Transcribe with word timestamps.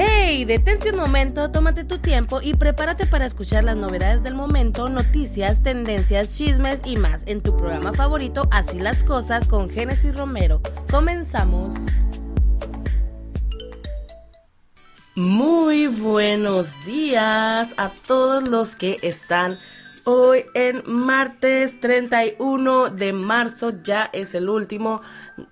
Hey, 0.00 0.44
detente 0.44 0.92
un 0.92 0.96
momento, 0.96 1.50
tómate 1.50 1.82
tu 1.82 1.98
tiempo 1.98 2.40
y 2.40 2.54
prepárate 2.54 3.04
para 3.04 3.26
escuchar 3.26 3.64
las 3.64 3.76
novedades 3.76 4.22
del 4.22 4.36
momento, 4.36 4.88
noticias, 4.88 5.60
tendencias, 5.64 6.36
chismes 6.36 6.82
y 6.84 6.96
más 6.96 7.24
en 7.26 7.40
tu 7.40 7.56
programa 7.56 7.92
favorito 7.92 8.46
Así 8.52 8.78
las 8.78 9.02
cosas 9.02 9.48
con 9.48 9.68
Génesis 9.68 10.16
Romero. 10.16 10.60
Comenzamos. 10.88 11.74
Muy 15.16 15.88
buenos 15.88 16.76
días 16.86 17.74
a 17.76 17.90
todos 18.06 18.48
los 18.48 18.76
que 18.76 18.98
están 19.02 19.58
hoy 20.10 20.46
en 20.54 20.82
martes 20.86 21.78
31 21.80 22.88
de 22.88 23.12
marzo. 23.12 23.74
Ya 23.82 24.08
es 24.14 24.34
el 24.34 24.48
último 24.48 25.02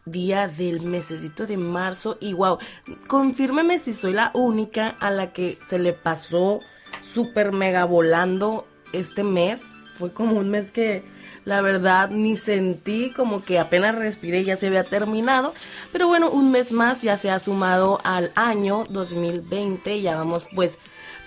día 0.07 0.49
del 0.49 0.81
mesecito 0.81 1.47
de 1.47 1.59
marzo. 1.59 2.17
Y 2.23 2.33
wow, 2.33 2.59
confírmeme 3.07 3.79
si 3.79 3.93
soy 3.93 4.15
la 4.15 4.31
única 4.33 4.97
a 4.99 5.11
la 5.11 5.35
que 5.35 5.59
se 5.69 5.79
le 5.79 5.93
pasó 5.93 6.61
súper 7.03 7.53
mega 7.53 7.85
volando 7.85 8.67
este 8.95 9.25
mes. 9.25 9.61
Fue 9.97 10.11
como 10.15 10.39
un 10.39 10.49
mes 10.49 10.73
que 10.73 11.05
la 11.45 11.61
verdad 11.61 12.09
ni 12.09 12.37
sentí 12.37 13.13
como 13.13 13.45
que 13.45 13.59
apenas 13.59 13.95
respiré 13.95 14.43
ya 14.43 14.57
se 14.57 14.69
había 14.69 14.85
terminado. 14.85 15.53
Pero 15.93 16.09
bueno, 16.09 16.31
un 16.31 16.51
mes 16.51 16.73
más 16.73 17.03
ya 17.03 17.19
se 17.19 17.31
ha 17.31 17.39
sumado 17.41 18.01
al 18.05 18.33
año 18.35 18.85
2020. 18.89 20.01
Ya 20.01 20.17
vamos 20.17 20.47
pues 20.55 20.79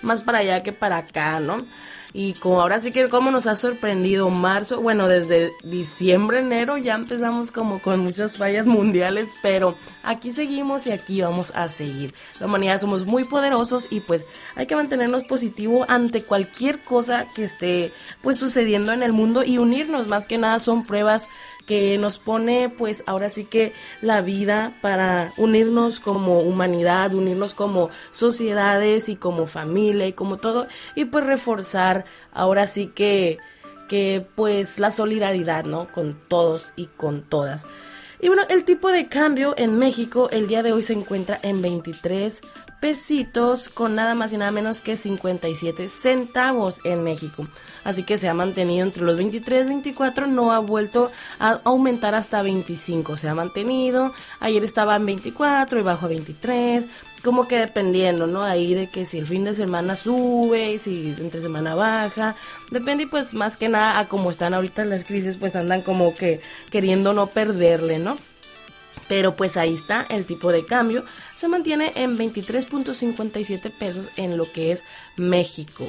más 0.02 0.20
para 0.20 0.38
allá 0.38 0.64
que 0.64 0.72
para 0.72 0.96
acá, 0.96 1.38
¿no? 1.38 1.58
Y 2.12 2.34
como 2.34 2.60
ahora 2.60 2.80
sí 2.80 2.90
que 2.90 3.08
como 3.08 3.30
nos 3.30 3.46
ha 3.46 3.54
sorprendido 3.54 4.28
marzo, 4.30 4.80
bueno, 4.80 5.06
desde 5.06 5.52
diciembre, 5.62 6.40
enero 6.40 6.76
ya 6.76 6.94
empezamos 6.94 7.52
como 7.52 7.80
con 7.80 8.00
muchas 8.00 8.36
fallas 8.36 8.66
mundiales, 8.66 9.30
pero 9.42 9.76
aquí 10.02 10.32
seguimos 10.32 10.86
y 10.86 10.92
aquí 10.92 11.22
vamos 11.22 11.52
a 11.54 11.68
seguir. 11.68 12.12
La 12.40 12.46
humanidad 12.46 12.80
somos 12.80 13.06
muy 13.06 13.24
poderosos 13.24 13.86
y 13.90 14.00
pues 14.00 14.26
hay 14.56 14.66
que 14.66 14.74
mantenernos 14.74 15.22
positivo 15.24 15.84
ante 15.88 16.24
cualquier 16.24 16.82
cosa 16.82 17.26
que 17.34 17.44
esté 17.44 17.92
pues 18.22 18.38
sucediendo 18.38 18.92
en 18.92 19.04
el 19.04 19.12
mundo 19.12 19.44
y 19.44 19.58
unirnos, 19.58 20.08
más 20.08 20.26
que 20.26 20.38
nada 20.38 20.58
son 20.58 20.84
pruebas 20.84 21.28
que 21.70 21.98
nos 21.98 22.18
pone 22.18 22.68
pues 22.68 23.04
ahora 23.06 23.28
sí 23.28 23.44
que 23.44 23.72
la 24.02 24.22
vida 24.22 24.76
para 24.82 25.32
unirnos 25.36 26.00
como 26.00 26.40
humanidad, 26.40 27.14
unirnos 27.14 27.54
como 27.54 27.90
sociedades 28.10 29.08
y 29.08 29.14
como 29.14 29.46
familia 29.46 30.08
y 30.08 30.12
como 30.12 30.38
todo 30.38 30.66
y 30.96 31.04
pues 31.04 31.24
reforzar 31.24 32.06
ahora 32.32 32.66
sí 32.66 32.88
que 32.88 33.38
que 33.88 34.26
pues 34.34 34.80
la 34.80 34.90
solidaridad, 34.90 35.62
¿no? 35.62 35.86
Con 35.92 36.18
todos 36.26 36.72
y 36.74 36.86
con 36.86 37.22
todas. 37.22 37.68
Y 38.18 38.26
bueno, 38.26 38.42
el 38.48 38.64
tipo 38.64 38.90
de 38.90 39.06
cambio 39.06 39.54
en 39.56 39.78
México 39.78 40.28
el 40.32 40.48
día 40.48 40.64
de 40.64 40.72
hoy 40.72 40.82
se 40.82 40.94
encuentra 40.94 41.38
en 41.40 41.62
23 41.62 42.40
pesitos 42.80 43.68
con 43.68 43.94
nada 43.94 44.16
más 44.16 44.32
y 44.32 44.38
nada 44.38 44.50
menos 44.50 44.80
que 44.80 44.96
57 44.96 45.86
centavos 45.86 46.80
en 46.82 47.04
México. 47.04 47.46
Así 47.84 48.02
que 48.02 48.18
se 48.18 48.28
ha 48.28 48.34
mantenido 48.34 48.84
entre 48.84 49.02
los 49.02 49.16
23 49.16 49.66
y 49.66 49.68
24, 49.68 50.26
no 50.26 50.52
ha 50.52 50.58
vuelto 50.58 51.10
a 51.38 51.60
aumentar 51.64 52.14
hasta 52.14 52.42
25, 52.42 53.16
se 53.16 53.28
ha 53.28 53.34
mantenido. 53.34 54.12
Ayer 54.40 54.64
estaba 54.64 54.96
en 54.96 55.06
24 55.06 55.80
y 55.80 55.82
bajo 55.82 56.06
a 56.06 56.08
23, 56.08 56.84
como 57.22 57.46
que 57.46 57.58
dependiendo, 57.58 58.26
¿no? 58.26 58.42
Ahí 58.42 58.74
de 58.74 58.88
que 58.88 59.04
si 59.04 59.18
el 59.18 59.26
fin 59.26 59.44
de 59.44 59.54
semana 59.54 59.96
sube 59.96 60.72
y 60.72 60.78
si 60.78 61.14
entre 61.18 61.42
semana 61.42 61.74
baja, 61.74 62.36
depende 62.70 63.04
y 63.04 63.06
pues 63.06 63.34
más 63.34 63.56
que 63.56 63.68
nada 63.68 63.98
a 63.98 64.08
cómo 64.08 64.30
están 64.30 64.54
ahorita 64.54 64.84
las 64.84 65.04
crisis, 65.04 65.36
pues 65.36 65.56
andan 65.56 65.82
como 65.82 66.14
que 66.14 66.40
queriendo 66.70 67.12
no 67.12 67.28
perderle, 67.28 67.98
¿no? 67.98 68.18
Pero 69.08 69.36
pues 69.36 69.56
ahí 69.56 69.74
está 69.74 70.06
el 70.08 70.24
tipo 70.24 70.52
de 70.52 70.64
cambio. 70.64 71.04
Se 71.36 71.48
mantiene 71.48 71.92
en 71.96 72.16
23.57 72.16 73.72
pesos 73.76 74.10
en 74.16 74.36
lo 74.36 74.50
que 74.52 74.72
es 74.72 74.84
México. 75.16 75.86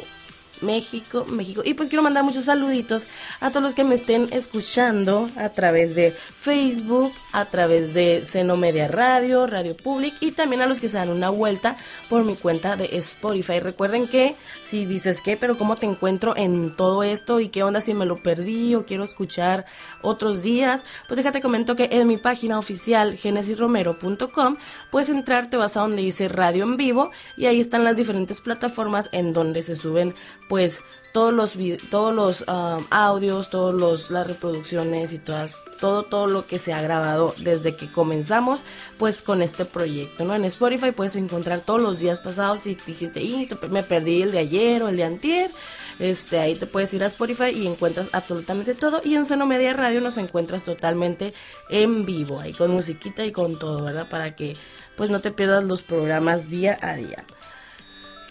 México, 0.62 1.26
México. 1.26 1.62
Y 1.66 1.74
pues 1.74 1.90
quiero 1.90 2.04
mandar 2.04 2.24
muchos 2.24 2.46
saluditos 2.46 3.06
a 3.40 3.50
todos 3.50 3.64
los 3.64 3.76
que 3.76 3.84
me 3.84 3.96
estén 3.96 4.30
escuchando 4.32 5.30
a 5.36 5.50
través 5.50 5.96
de 5.96 6.16
Facebook, 6.40 7.14
a 7.32 7.46
través 7.46 7.94
de 7.94 8.26
Seno 8.28 8.58
Media 8.58 8.88
Radio, 8.88 9.48
Radio 9.48 9.76
Public 9.76 10.16
y 10.20 10.32
también 10.32 10.62
a 10.62 10.66
los 10.66 10.80
que 10.80 10.88
se 10.88 10.98
dan 10.98 11.10
una 11.10 11.30
vuelta 11.30 11.78
por 12.10 12.24
mi 12.24 12.36
cuenta 12.36 12.76
de 12.76 12.90
Spotify. 12.98 13.60
Recuerden 13.60 14.08
que 14.08 14.36
si 14.66 14.86
dices 14.86 15.22
que, 15.22 15.38
pero 15.38 15.58
cómo 15.58 15.76
te 15.76 15.86
encuentro 15.86 16.36
en 16.36 16.76
todo 16.76 17.04
esto 17.04 17.40
y 17.40 17.50
qué 17.50 17.64
onda 17.64 17.82
si 17.82 17.94
me 17.94 18.06
lo 18.06 18.22
perdí 18.22 18.76
o 18.76 18.86
quiero 18.86 19.04
escuchar 19.04 19.66
otros 20.02 20.42
días, 20.42 20.86
pues 21.08 21.18
déjate 21.18 21.42
comento 21.42 21.76
que 21.76 21.90
en 21.92 22.08
mi 22.08 22.18
página 22.18 22.58
oficial 22.58 23.18
genesisromero.com 23.18 24.58
puedes 24.90 25.10
entrar, 25.10 25.50
te 25.50 25.58
vas 25.58 25.78
a 25.78 25.82
donde 25.82 26.02
dice 26.02 26.28
radio 26.28 26.64
en 26.64 26.78
vivo 26.78 27.12
y 27.38 27.46
ahí 27.46 27.60
están 27.60 27.84
las 27.84 27.96
diferentes 27.96 28.42
plataformas 28.42 29.10
en 29.12 29.34
donde 29.34 29.62
se 29.64 29.76
suben 29.76 30.16
pues 30.52 30.82
todos 31.14 31.34
los 31.34 31.58
todos 31.90 32.14
los 32.14 32.42
um, 32.42 32.86
audios, 32.90 33.50
todos 33.50 33.74
los 33.74 34.12
las 34.12 34.28
reproducciones 34.28 35.14
y 35.14 35.18
todas 35.18 35.64
todo 35.80 36.04
todo 36.04 36.28
lo 36.28 36.46
que 36.46 36.60
se 36.60 36.74
ha 36.74 36.82
grabado 36.82 37.34
desde 37.38 37.78
que 37.78 37.90
comenzamos 37.90 38.62
pues 38.98 39.22
con 39.22 39.42
este 39.42 39.64
proyecto, 39.64 40.26
¿no? 40.26 40.36
En 40.36 40.44
Spotify 40.44 40.92
puedes 40.92 41.16
encontrar 41.16 41.62
todos 41.62 41.82
los 41.82 42.00
días 42.00 42.20
pasados 42.20 42.60
si 42.60 42.76
dijiste, 42.76 43.22
"Y 43.22 43.48
me 43.70 43.82
perdí 43.82 44.24
el 44.24 44.34
de 44.34 44.40
ayer 44.40 44.84
o 44.84 44.90
el 44.90 44.98
de 44.98 45.06
antier." 45.06 45.52
Este, 46.00 46.38
ahí 46.38 46.56
te 46.56 46.66
puedes 46.66 46.94
ir 46.94 47.06
a 47.06 47.08
Spotify 47.08 47.52
y 47.56 47.66
encuentras 47.66 48.10
absolutamente 48.12 48.76
todo 48.76 49.00
y 49.06 49.16
en 49.16 49.26
Seno 49.26 49.46
Media 49.46 49.72
Radio 49.72 50.02
nos 50.02 50.18
encuentras 50.18 50.66
totalmente 50.66 51.34
en 51.70 52.06
vivo, 52.06 52.42
ahí 52.42 52.52
con 52.52 52.72
musiquita 52.72 53.24
y 53.24 53.32
con 53.32 53.58
todo, 53.58 53.86
¿verdad? 53.86 54.10
Para 54.10 54.36
que 54.36 54.58
pues 54.98 55.10
no 55.10 55.22
te 55.22 55.32
pierdas 55.32 55.64
los 55.64 55.82
programas 55.82 56.50
día 56.50 56.78
a 56.82 56.96
día. 56.96 57.24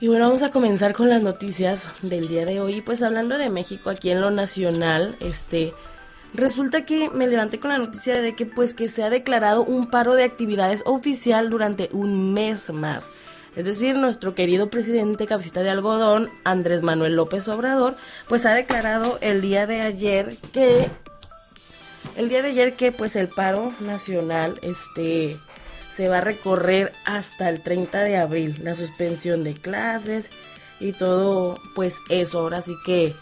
Y 0.01 0.09
bueno, 0.09 0.25
vamos 0.25 0.43
a 0.43 0.51
comenzar 0.51 0.95
con 0.95 1.11
las 1.11 1.21
noticias 1.21 1.91
del 2.01 2.27
día 2.29 2.47
de 2.47 2.59
hoy. 2.59 2.81
Pues 2.81 3.03
hablando 3.03 3.37
de 3.37 3.51
México 3.51 3.91
aquí 3.91 4.09
en 4.11 4.23
lo 4.23 4.31
nacional, 4.31 5.15
este 5.21 5.75
resulta 6.33 6.87
que 6.87 7.11
me 7.11 7.27
levanté 7.27 7.61
con 7.61 7.71
la 7.71 7.77
noticia 7.77 8.19
de 8.23 8.35
que 8.35 8.47
pues 8.47 8.73
que 8.73 8.89
se 8.89 9.03
ha 9.03 9.11
declarado 9.11 9.63
un 9.63 9.91
paro 9.91 10.15
de 10.15 10.25
actividades 10.25 10.83
oficial 10.87 11.51
durante 11.51 11.91
un 11.93 12.33
mes 12.33 12.73
más. 12.73 13.11
Es 13.57 13.67
decir, 13.67 13.95
nuestro 13.97 14.35
querido 14.35 14.71
presidente 14.71 15.27
cabecita 15.27 15.61
de 15.63 15.69
algodón, 15.69 16.31
Andrés 16.45 16.81
Manuel 16.81 17.17
López 17.17 17.47
Obrador, 17.49 17.95
pues 18.27 18.47
ha 18.47 18.55
declarado 18.55 19.19
el 19.21 19.43
día 19.43 19.67
de 19.67 19.83
ayer 19.83 20.39
que 20.55 20.89
el 22.17 22.31
día 22.31 22.41
de 22.41 22.49
ayer 22.49 22.73
que 22.75 22.91
pues 22.91 23.17
el 23.17 23.29
paro 23.29 23.75
nacional 23.81 24.59
este 24.63 25.39
se 26.01 26.09
va 26.09 26.17
a 26.17 26.23
recorrer 26.23 26.95
hasta 27.05 27.51
el 27.51 27.61
30 27.61 28.05
de 28.05 28.17
abril, 28.17 28.59
la 28.63 28.75
suspensión 28.75 29.45
de 29.45 29.53
clases 29.53 30.31
y 30.81 30.93
todo, 30.93 31.61
pues 31.75 31.97
eso, 32.09 32.39
ahora 32.41 32.63
sí 32.63 32.73
que 32.87 33.15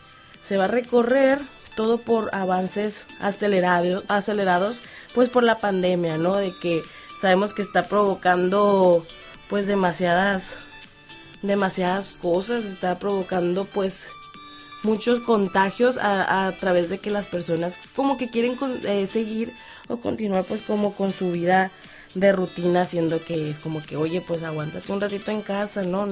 se 0.44 0.56
va 0.56 0.66
a 0.66 0.68
recorrer 0.68 1.40
todo 1.74 1.98
por 1.98 2.32
avances 2.32 3.04
acelerados, 3.18 4.04
acelerados, 4.06 4.78
pues 5.12 5.28
por 5.28 5.42
la 5.42 5.58
pandemia, 5.58 6.18
¿no? 6.18 6.36
De 6.36 6.54
que 6.62 6.84
sabemos 7.20 7.52
que 7.52 7.62
está 7.62 7.88
provocando 7.88 9.04
pues 9.48 9.66
demasiadas 9.66 10.54
demasiadas 11.42 12.12
cosas, 12.22 12.64
está 12.64 13.00
provocando 13.00 13.64
pues 13.64 14.06
muchos 14.84 15.18
contagios 15.18 15.98
a, 16.00 16.52
través 16.60 16.90
de 16.90 16.98
que 16.98 17.10
las 17.10 17.26
personas 17.26 17.76
como 17.96 18.16
que 18.18 18.30
quieren 18.30 18.56
eh, 18.84 19.08
seguir 19.08 19.52
o 19.88 19.96
continuar 19.96 20.44
pues 20.44 20.62
como 20.62 20.94
con 20.94 21.12
su 21.12 21.32
vida 21.32 21.72
de 22.14 22.32
rutina, 22.32 22.84
siendo 22.84 23.22
que 23.22 23.50
es 23.50 23.60
como 23.60 23.82
que, 23.82 23.96
oye, 23.96 24.20
pues 24.20 24.42
aguántate 24.42 24.92
un 24.92 25.00
ratito 25.00 25.30
en 25.30 25.42
casa, 25.42 25.82
¿no? 25.82 26.06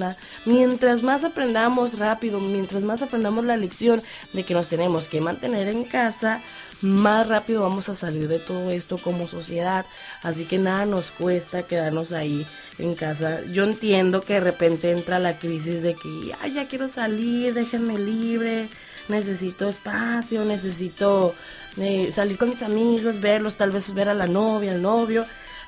Mientras 0.44 1.02
más 1.02 1.24
aprendamos 1.24 1.98
rápido, 1.98 2.40
mientras 2.40 2.82
más 2.82 3.02
aprendamos 3.02 3.44
la 3.44 3.56
lección 3.56 4.02
de 4.32 4.44
que 4.44 4.54
nos 4.54 4.68
tenemos 4.68 5.08
que 5.08 5.20
mantener 5.20 5.68
en 5.68 5.84
casa, 5.84 6.42
más 6.82 7.26
rápido 7.28 7.62
vamos 7.62 7.88
a 7.88 7.94
salir 7.94 8.28
de 8.28 8.38
todo 8.38 8.70
esto 8.70 8.98
como 8.98 9.26
sociedad. 9.26 9.86
Así 10.22 10.44
que 10.44 10.58
nada 10.58 10.84
nos 10.84 11.10
cuesta 11.10 11.62
quedarnos 11.62 12.12
ahí 12.12 12.46
en 12.78 12.94
casa. 12.94 13.40
Yo 13.46 13.64
entiendo 13.64 14.20
que 14.20 14.34
de 14.34 14.40
repente 14.40 14.90
entra 14.90 15.18
la 15.18 15.38
crisis 15.38 15.82
de 15.82 15.94
que, 15.94 16.34
ay, 16.40 16.54
ya 16.54 16.68
quiero 16.68 16.88
salir, 16.88 17.54
déjenme 17.54 17.98
libre, 17.98 18.68
necesito 19.08 19.68
espacio, 19.68 20.44
necesito 20.44 21.34
eh, 21.78 22.10
salir 22.12 22.36
con 22.36 22.50
mis 22.50 22.62
amigos, 22.62 23.20
verlos, 23.20 23.56
tal 23.56 23.70
vez 23.70 23.94
ver 23.94 24.08
a 24.08 24.14
la 24.14 24.26
novia, 24.26 24.72
al 24.72 24.82
novio. 24.82 25.24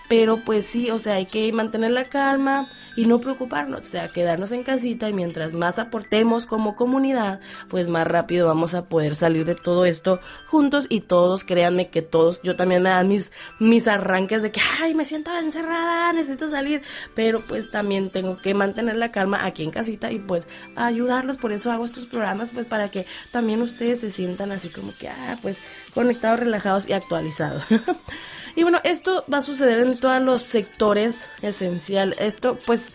Pero 0.08 0.38
pues 0.44 0.66
sí, 0.66 0.90
o 0.90 0.98
sea, 0.98 1.14
hay 1.14 1.26
que 1.26 1.52
mantener 1.52 1.90
la 1.90 2.08
calma 2.08 2.68
y 2.98 3.06
no 3.06 3.20
preocuparnos, 3.20 3.80
o 3.80 3.88
sea, 3.88 4.08
quedarnos 4.08 4.50
en 4.50 4.64
casita 4.64 5.08
y 5.08 5.12
mientras 5.12 5.52
más 5.52 5.78
aportemos 5.78 6.46
como 6.46 6.74
comunidad, 6.74 7.38
pues 7.68 7.86
más 7.86 8.04
rápido 8.08 8.48
vamos 8.48 8.74
a 8.74 8.86
poder 8.86 9.14
salir 9.14 9.44
de 9.44 9.54
todo 9.54 9.84
esto 9.84 10.18
juntos 10.48 10.86
y 10.88 11.02
todos, 11.02 11.44
créanme 11.44 11.90
que 11.90 12.02
todos, 12.02 12.42
yo 12.42 12.56
también 12.56 12.82
me 12.82 12.88
dan 12.88 13.06
mis, 13.06 13.30
mis 13.60 13.86
arranques 13.86 14.42
de 14.42 14.50
que, 14.50 14.60
ay, 14.80 14.96
me 14.96 15.04
siento 15.04 15.30
encerrada, 15.38 16.12
necesito 16.12 16.48
salir, 16.48 16.82
pero 17.14 17.40
pues 17.40 17.70
también 17.70 18.10
tengo 18.10 18.38
que 18.38 18.52
mantener 18.52 18.96
la 18.96 19.12
calma 19.12 19.44
aquí 19.44 19.62
en 19.62 19.70
casita 19.70 20.10
y 20.10 20.18
pues 20.18 20.48
ayudarlos, 20.74 21.36
por 21.36 21.52
eso 21.52 21.70
hago 21.70 21.84
estos 21.84 22.06
programas, 22.06 22.50
pues 22.50 22.66
para 22.66 22.90
que 22.90 23.06
también 23.30 23.62
ustedes 23.62 24.00
se 24.00 24.10
sientan 24.10 24.50
así 24.50 24.70
como 24.70 24.92
que, 24.98 25.08
ah, 25.08 25.38
pues 25.40 25.56
conectados, 25.94 26.40
relajados 26.40 26.88
y 26.88 26.94
actualizados. 26.94 27.64
Y 28.58 28.64
bueno, 28.64 28.80
esto 28.82 29.24
va 29.32 29.38
a 29.38 29.42
suceder 29.42 29.78
en 29.78 30.00
todos 30.00 30.20
los 30.20 30.42
sectores 30.42 31.30
esencial. 31.42 32.16
Esto, 32.18 32.58
pues, 32.66 32.90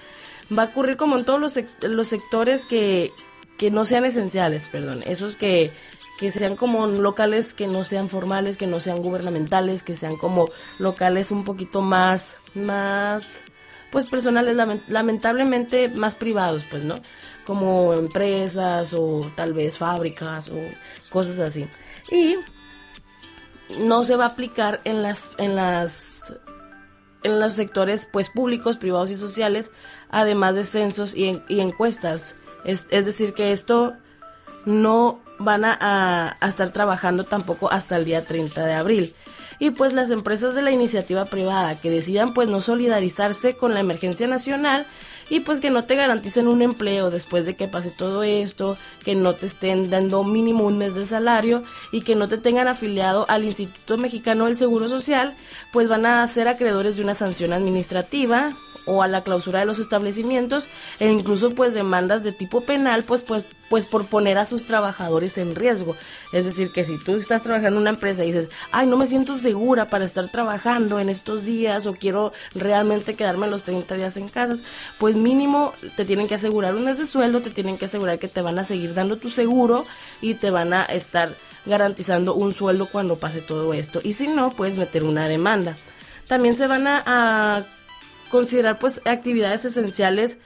va 0.52 0.64
a 0.64 0.66
ocurrir 0.66 0.98
como 0.98 1.18
en 1.18 1.24
todos 1.24 1.40
los, 1.40 1.58
los 1.84 2.06
sectores 2.10 2.66
que, 2.66 3.14
que 3.58 3.72
no 3.72 3.86
sean 3.86 4.04
esenciales, 4.04 4.68
perdón, 4.68 5.04
esos 5.08 5.38
que, 5.38 5.72
que 6.20 6.32
sean 6.32 6.58
como 6.58 6.88
locales 6.88 7.54
que 7.54 7.68
no 7.68 7.86
sean 7.86 8.10
formales, 8.10 8.58
que 8.58 8.68
no 8.68 8.82
sean 8.82 9.02
gubernamentales, 9.02 9.84
que 9.84 9.96
sean 9.96 10.18
como 10.18 10.50
locales 10.80 11.32
un 11.32 11.46
poquito 11.46 11.82
más, 11.82 12.40
más, 12.54 13.40
pues 13.90 14.06
personales, 14.06 14.58
lamentablemente 14.90 15.88
más 15.88 16.18
privados, 16.18 16.66
pues, 16.70 16.84
¿no? 16.84 16.96
Como 17.46 17.94
empresas 17.94 18.94
o 18.94 19.32
tal 19.38 19.54
vez 19.54 19.78
fábricas 19.78 20.50
o 20.50 20.58
cosas 21.10 21.40
así. 21.40 21.70
Y 22.12 22.36
no 23.80 24.06
se 24.06 24.16
va 24.16 24.26
a 24.26 24.30
aplicar 24.30 24.80
en 24.84 25.04
las, 25.04 25.32
en 25.38 25.56
las, 25.56 26.34
en 27.24 27.40
los 27.40 27.54
sectores, 27.54 28.08
pues, 28.12 28.30
públicos, 28.30 28.78
privados 28.78 29.12
y 29.12 29.16
sociales, 29.16 29.72
además 30.10 30.56
de 30.56 30.64
censos 30.64 31.16
y, 31.16 31.42
y 31.48 31.60
encuestas. 31.60 32.36
Es, 32.66 32.88
es 32.92 33.06
decir, 33.06 33.34
que 33.34 33.52
esto 33.52 33.96
no 34.66 35.22
van 35.40 35.66
a, 35.66 36.38
estar 36.42 36.70
trabajando 36.72 37.26
tampoco 37.26 37.72
hasta 37.72 37.98
el 37.98 38.06
día 38.06 38.26
30 38.26 38.66
de 38.66 38.74
abril. 38.74 39.16
Y 39.60 39.72
pues 39.72 39.94
las 39.94 40.10
empresas 40.10 40.56
de 40.56 40.62
la 40.62 40.72
iniciativa 40.72 41.26
privada 41.26 41.76
que 41.76 41.90
decidan 41.90 42.34
pues 42.34 42.50
no 42.50 42.60
solidarizarse 42.62 43.56
con 43.56 43.74
la 43.74 43.80
emergencia 43.80 44.28
nacional 44.28 44.86
y 45.30 45.42
pues 45.42 45.60
que 45.60 45.70
no 45.70 45.86
te 45.86 45.96
garanticen 45.96 46.48
un 46.48 46.62
empleo 46.62 47.10
después 47.10 47.46
de 47.46 47.56
que 47.56 47.68
pase 47.68 47.92
todo 47.92 48.24
esto, 48.24 48.78
que 49.04 49.16
no 49.16 49.34
te 49.36 49.46
estén 49.46 49.90
dando 49.90 50.24
mínimo 50.24 50.66
un 50.66 50.78
mes 50.78 50.96
de 50.96 51.06
salario 51.06 51.64
y 51.92 52.02
que 52.02 52.16
no 52.16 52.28
te 52.28 52.38
tengan 52.38 52.68
afiliado 52.68 53.26
al 53.30 53.44
Instituto 53.44 53.98
Mexicano 53.98 54.46
del 54.46 54.56
Seguro 54.56 54.88
Social, 54.88 55.36
pues 55.72 55.88
van 55.88 56.06
a 56.06 56.28
ser 56.28 56.48
acreedores 56.48 56.98
de 56.98 57.04
una 57.04 57.16
sanción 57.16 57.54
administrativa 57.54 58.56
o 58.86 59.02
a 59.02 59.08
la 59.08 59.24
clausura 59.24 59.60
de 59.60 59.66
los 59.66 59.80
establecimientos 59.80 60.68
e 61.00 61.08
incluso 61.10 61.52
pues 61.52 61.74
demandas 61.74 62.24
de 62.24 62.32
tipo 62.32 62.62
penal 62.62 63.04
pues 63.04 63.22
pues 63.22 63.46
pues 63.74 63.88
por 63.88 64.06
poner 64.06 64.38
a 64.38 64.46
sus 64.46 64.66
trabajadores 64.66 65.36
en 65.40 65.56
riesgo. 65.56 65.96
Es 66.32 66.46
decir, 66.46 66.72
que 66.72 66.86
si 66.86 67.00
tú 67.00 67.16
estás 67.16 67.42
trabajando 67.42 67.78
en 67.78 67.82
una 67.82 67.90
empresa 67.90 68.24
y 68.24 68.28
dices, 68.28 68.50
ay, 68.72 68.86
no 68.86 68.98
me 68.98 69.08
siento 69.08 69.34
segura 69.34 69.90
para 69.90 70.06
estar 70.06 70.28
trabajando 70.28 71.00
en 71.00 71.10
estos 71.10 71.44
días 71.44 71.88
o 71.88 71.96
quiero 71.96 72.34
realmente 72.54 73.16
quedarme 73.16 73.48
los 73.48 73.64
30 73.64 73.96
días 73.96 74.16
en 74.18 74.28
casa, 74.28 74.64
pues 75.00 75.16
mínimo 75.16 75.74
te 75.96 76.06
tienen 76.06 76.28
que 76.28 76.36
asegurar 76.36 76.76
un 76.76 76.86
mes 76.86 77.00
de 77.00 77.08
sueldo, 77.08 77.42
te 77.42 77.50
tienen 77.50 77.80
que 77.80 77.86
asegurar 77.86 78.20
que 78.20 78.28
te 78.28 78.44
van 78.44 78.60
a 78.60 78.64
seguir 78.64 78.94
dando 78.94 79.18
tu 79.18 79.30
seguro 79.30 79.88
y 80.22 80.36
te 80.36 80.52
van 80.52 80.72
a 80.72 80.84
estar 80.84 81.34
garantizando 81.66 82.36
un 82.36 82.54
sueldo 82.54 82.92
cuando 82.92 83.16
pase 83.16 83.42
todo 83.42 83.74
esto. 83.74 84.02
Y 84.04 84.14
si 84.14 84.28
no, 84.28 84.52
puedes 84.52 84.78
meter 84.78 85.04
una 85.04 85.28
demanda. 85.28 85.76
También 86.28 86.56
se 86.56 86.68
van 86.68 86.86
a 86.86 87.66
considerar 88.30 88.78
pues 88.78 89.02
actividades 89.06 89.66
esenciales 89.66 90.38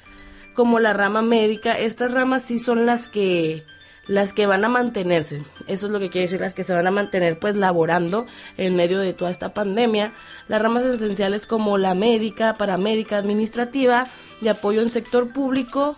como 0.57 0.79
la 0.79 0.91
rama 0.91 1.21
médica, 1.21 1.77
estas 1.77 2.13
ramas 2.13 2.41
sí 2.41 2.57
son 2.57 2.87
las 2.87 3.09
que 3.09 3.63
las 4.07 4.33
que 4.33 4.47
van 4.47 4.65
a 4.65 4.69
mantenerse. 4.69 5.43
Eso 5.67 5.85
es 5.85 5.91
lo 5.91 5.99
que 5.99 6.09
quiere 6.09 6.25
decir, 6.25 6.41
las 6.41 6.55
que 6.55 6.63
se 6.63 6.73
van 6.73 6.87
a 6.87 6.91
mantener 6.91 7.37
pues 7.37 7.55
laborando 7.55 8.25
en 8.57 8.75
medio 8.75 8.97
de 8.97 9.13
toda 9.13 9.29
esta 9.29 9.53
pandemia. 9.53 10.13
Las 10.47 10.59
ramas 10.59 10.83
esenciales 10.83 11.45
como 11.45 11.77
la 11.77 11.93
médica, 11.93 12.55
paramédica, 12.55 13.17
administrativa, 13.17 14.07
de 14.41 14.49
apoyo 14.49 14.81
en 14.81 14.89
sector 14.89 15.31
público, 15.31 15.95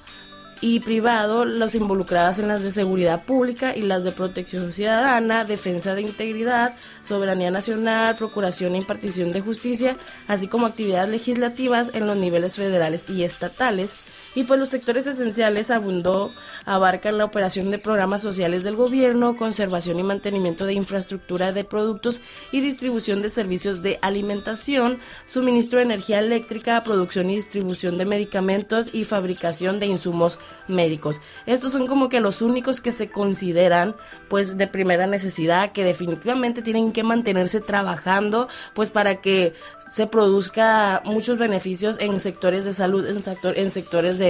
y 0.61 0.81
privado, 0.81 1.45
los 1.45 1.73
involucradas 1.73 2.37
en 2.39 2.49
las 2.49 2.61
de 2.61 2.71
seguridad 2.71 3.23
pública 3.23 3.77
y 3.77 3.83
las 3.83 4.03
de 4.03 4.11
protección 4.11 4.73
ciudadana, 4.73 5.45
defensa 5.45 5.95
de 5.95 6.01
integridad, 6.01 6.75
soberanía 7.03 7.49
nacional, 7.49 8.17
procuración 8.17 8.75
e 8.75 8.79
impartición 8.79 9.31
de 9.31 9.39
justicia, 9.39 9.95
así 10.27 10.47
como 10.47 10.65
actividades 10.65 11.09
legislativas 11.09 11.91
en 11.93 12.07
los 12.07 12.17
niveles 12.17 12.57
federales 12.57 13.09
y 13.09 13.23
estatales, 13.23 13.95
y 14.35 14.43
pues 14.43 14.59
los 14.59 14.69
sectores 14.69 15.07
esenciales 15.07 15.71
abundó, 15.71 16.31
abarcan 16.65 17.17
la 17.17 17.25
operación 17.25 17.71
de 17.71 17.79
programas 17.79 18.21
sociales 18.21 18.63
del 18.63 18.75
gobierno, 18.75 19.35
conservación 19.35 19.99
y 19.99 20.03
mantenimiento 20.03 20.65
de 20.65 20.73
infraestructura 20.73 21.51
de 21.51 21.63
productos 21.63 22.21
y 22.51 22.61
distribución 22.61 23.21
de 23.21 23.29
servicios 23.29 23.81
de 23.81 23.99
alimentación, 24.01 24.99
suministro 25.25 25.77
de 25.77 25.85
energía 25.85 26.19
eléctrica, 26.19 26.83
producción 26.83 27.29
y 27.29 27.35
distribución 27.35 27.97
de 27.97 28.05
medicamentos 28.05 28.89
y 28.93 29.05
fabricación 29.05 29.79
de 29.79 29.87
insumos 29.87 30.39
médicos. 30.67 31.19
Estos 31.45 31.73
son 31.73 31.87
como 31.87 32.09
que 32.09 32.19
los 32.19 32.41
únicos 32.41 32.81
que 32.81 32.91
se 32.91 33.07
consideran 33.07 33.95
pues 34.29 34.57
de 34.57 34.67
primera 34.67 35.07
necesidad 35.07 35.71
que 35.71 35.83
definitivamente 35.83 36.61
tienen 36.61 36.91
que 36.91 37.03
mantenerse 37.03 37.59
trabajando 37.61 38.47
pues 38.73 38.91
para 38.91 39.21
que 39.21 39.53
se 39.79 40.07
produzca 40.07 41.01
muchos 41.03 41.37
beneficios 41.37 41.97
en 41.99 42.19
sectores 42.19 42.65
de 42.65 42.73
salud, 42.73 43.07
en, 43.07 43.23
sector, 43.23 43.57
en 43.57 43.71
sectores 43.71 44.19
de, 44.19 44.28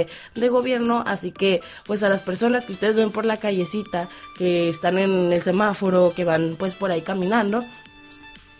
gobierno, 0.49 1.03
así 1.05 1.31
que 1.31 1.61
pues 1.85 2.03
a 2.03 2.09
las 2.09 2.23
personas 2.23 2.65
que 2.65 2.73
ustedes 2.73 2.95
ven 2.95 3.11
por 3.11 3.25
la 3.25 3.37
callecita, 3.37 4.09
que 4.37 4.69
están 4.69 4.97
en 4.97 5.31
el 5.31 5.41
semáforo, 5.41 6.13
que 6.15 6.25
van 6.25 6.55
pues 6.57 6.75
por 6.75 6.91
ahí 6.91 7.01
caminando, 7.01 7.63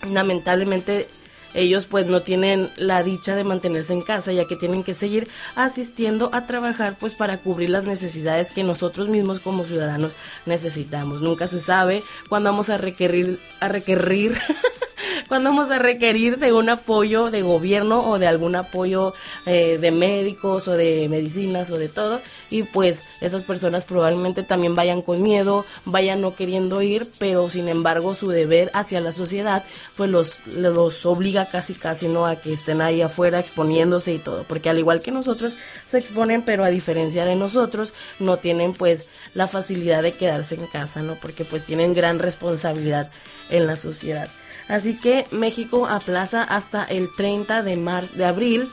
lamentablemente 0.09 1.07
ellos 1.53 1.85
pues 1.85 2.05
no 2.05 2.21
tienen 2.21 2.69
la 2.77 3.03
dicha 3.03 3.35
de 3.35 3.43
mantenerse 3.43 3.93
en 3.93 4.01
casa 4.01 4.31
ya 4.31 4.45
que 4.45 4.55
tienen 4.55 4.83
que 4.83 4.93
seguir 4.93 5.27
asistiendo 5.55 6.29
a 6.33 6.45
trabajar 6.45 6.97
pues 6.99 7.15
para 7.15 7.37
cubrir 7.37 7.69
las 7.69 7.83
necesidades 7.83 8.51
que 8.51 8.63
nosotros 8.63 9.09
mismos 9.09 9.39
como 9.39 9.63
ciudadanos 9.63 10.13
necesitamos. 10.45 11.21
Nunca 11.21 11.47
se 11.47 11.59
sabe 11.59 12.03
cuándo 12.27 12.51
vamos 12.51 12.69
a 12.69 12.77
requerir 12.77 13.39
a 13.59 13.67
requerir 13.67 14.37
cuando 15.29 15.51
vamos 15.51 15.69
a 15.69 15.77
requerir 15.77 16.39
de 16.39 16.51
un 16.51 16.69
apoyo 16.69 17.29
de 17.29 17.43
gobierno 17.43 17.99
o 17.99 18.17
de 18.17 18.27
algún 18.27 18.55
apoyo 18.55 19.13
eh, 19.45 19.77
de 19.77 19.91
médicos 19.91 20.67
o 20.67 20.73
de 20.73 21.07
medicinas 21.07 21.69
o 21.71 21.77
de 21.77 21.87
todo. 21.87 22.19
Y 22.49 22.63
pues 22.63 23.03
esas 23.21 23.43
personas 23.43 23.85
probablemente 23.85 24.41
también 24.41 24.75
vayan 24.75 25.03
con 25.03 25.21
miedo, 25.21 25.65
vayan 25.85 26.21
no 26.21 26.35
queriendo 26.35 26.81
ir, 26.81 27.07
pero 27.19 27.49
sin 27.51 27.69
embargo 27.69 28.15
su 28.15 28.29
deber 28.29 28.71
hacia 28.73 28.99
la 29.01 29.11
sociedad 29.11 29.63
pues 29.95 30.09
los, 30.09 30.45
los 30.47 31.05
obliga 31.05 31.47
casi 31.47 31.75
casi 31.75 32.07
no 32.07 32.25
a 32.25 32.37
que 32.37 32.51
estén 32.51 32.81
ahí 32.81 33.03
afuera 33.03 33.39
exponiéndose 33.39 34.13
y 34.13 34.17
todo. 34.17 34.43
Porque 34.47 34.69
al 34.69 34.79
igual 34.79 34.99
que 34.99 35.11
nosotros 35.11 35.53
se 35.85 35.99
exponen, 35.99 36.41
pero 36.41 36.63
a 36.63 36.69
diferencia 36.69 37.23
de 37.25 37.35
nosotros 37.35 37.93
no 38.19 38.37
tienen 38.37 38.73
pues 38.73 39.09
la 39.35 39.47
facilidad 39.47 40.01
de 40.01 40.13
quedarse 40.13 40.55
en 40.55 40.65
casa, 40.65 41.03
¿no? 41.03 41.15
Porque 41.15 41.45
pues 41.45 41.65
tienen 41.65 41.93
gran 41.93 42.17
responsabilidad 42.17 43.11
en 43.51 43.67
la 43.67 43.75
sociedad. 43.75 44.29
Así 44.69 44.97
que 44.97 45.25
México 45.31 45.87
aplaza 45.87 46.43
hasta 46.43 46.83
el 46.85 47.11
30 47.13 47.63
de 47.63 47.75
mar 47.75 48.07
de 48.11 48.23
abril, 48.23 48.69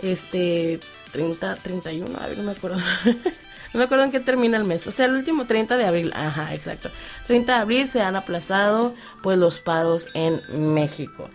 este 0.00 0.80
30 1.12 1.56
31, 1.56 2.18
a 2.18 2.28
ver, 2.28 2.38
no 2.38 2.44
me 2.44 2.52
acuerdo. 2.52 2.78
no 3.04 3.78
me 3.78 3.84
acuerdo 3.84 4.04
en 4.04 4.12
qué 4.12 4.20
termina 4.20 4.56
el 4.56 4.64
mes. 4.64 4.86
O 4.86 4.92
sea, 4.92 5.06
el 5.06 5.14
último 5.14 5.46
30 5.46 5.76
de 5.76 5.84
abril. 5.84 6.12
Ajá, 6.14 6.54
exacto. 6.54 6.88
30 7.26 7.52
de 7.52 7.58
abril 7.58 7.88
se 7.88 8.00
han 8.00 8.14
aplazado 8.14 8.94
pues 9.22 9.36
los 9.38 9.58
paros 9.58 10.08
en 10.14 10.40
México. 10.72 11.28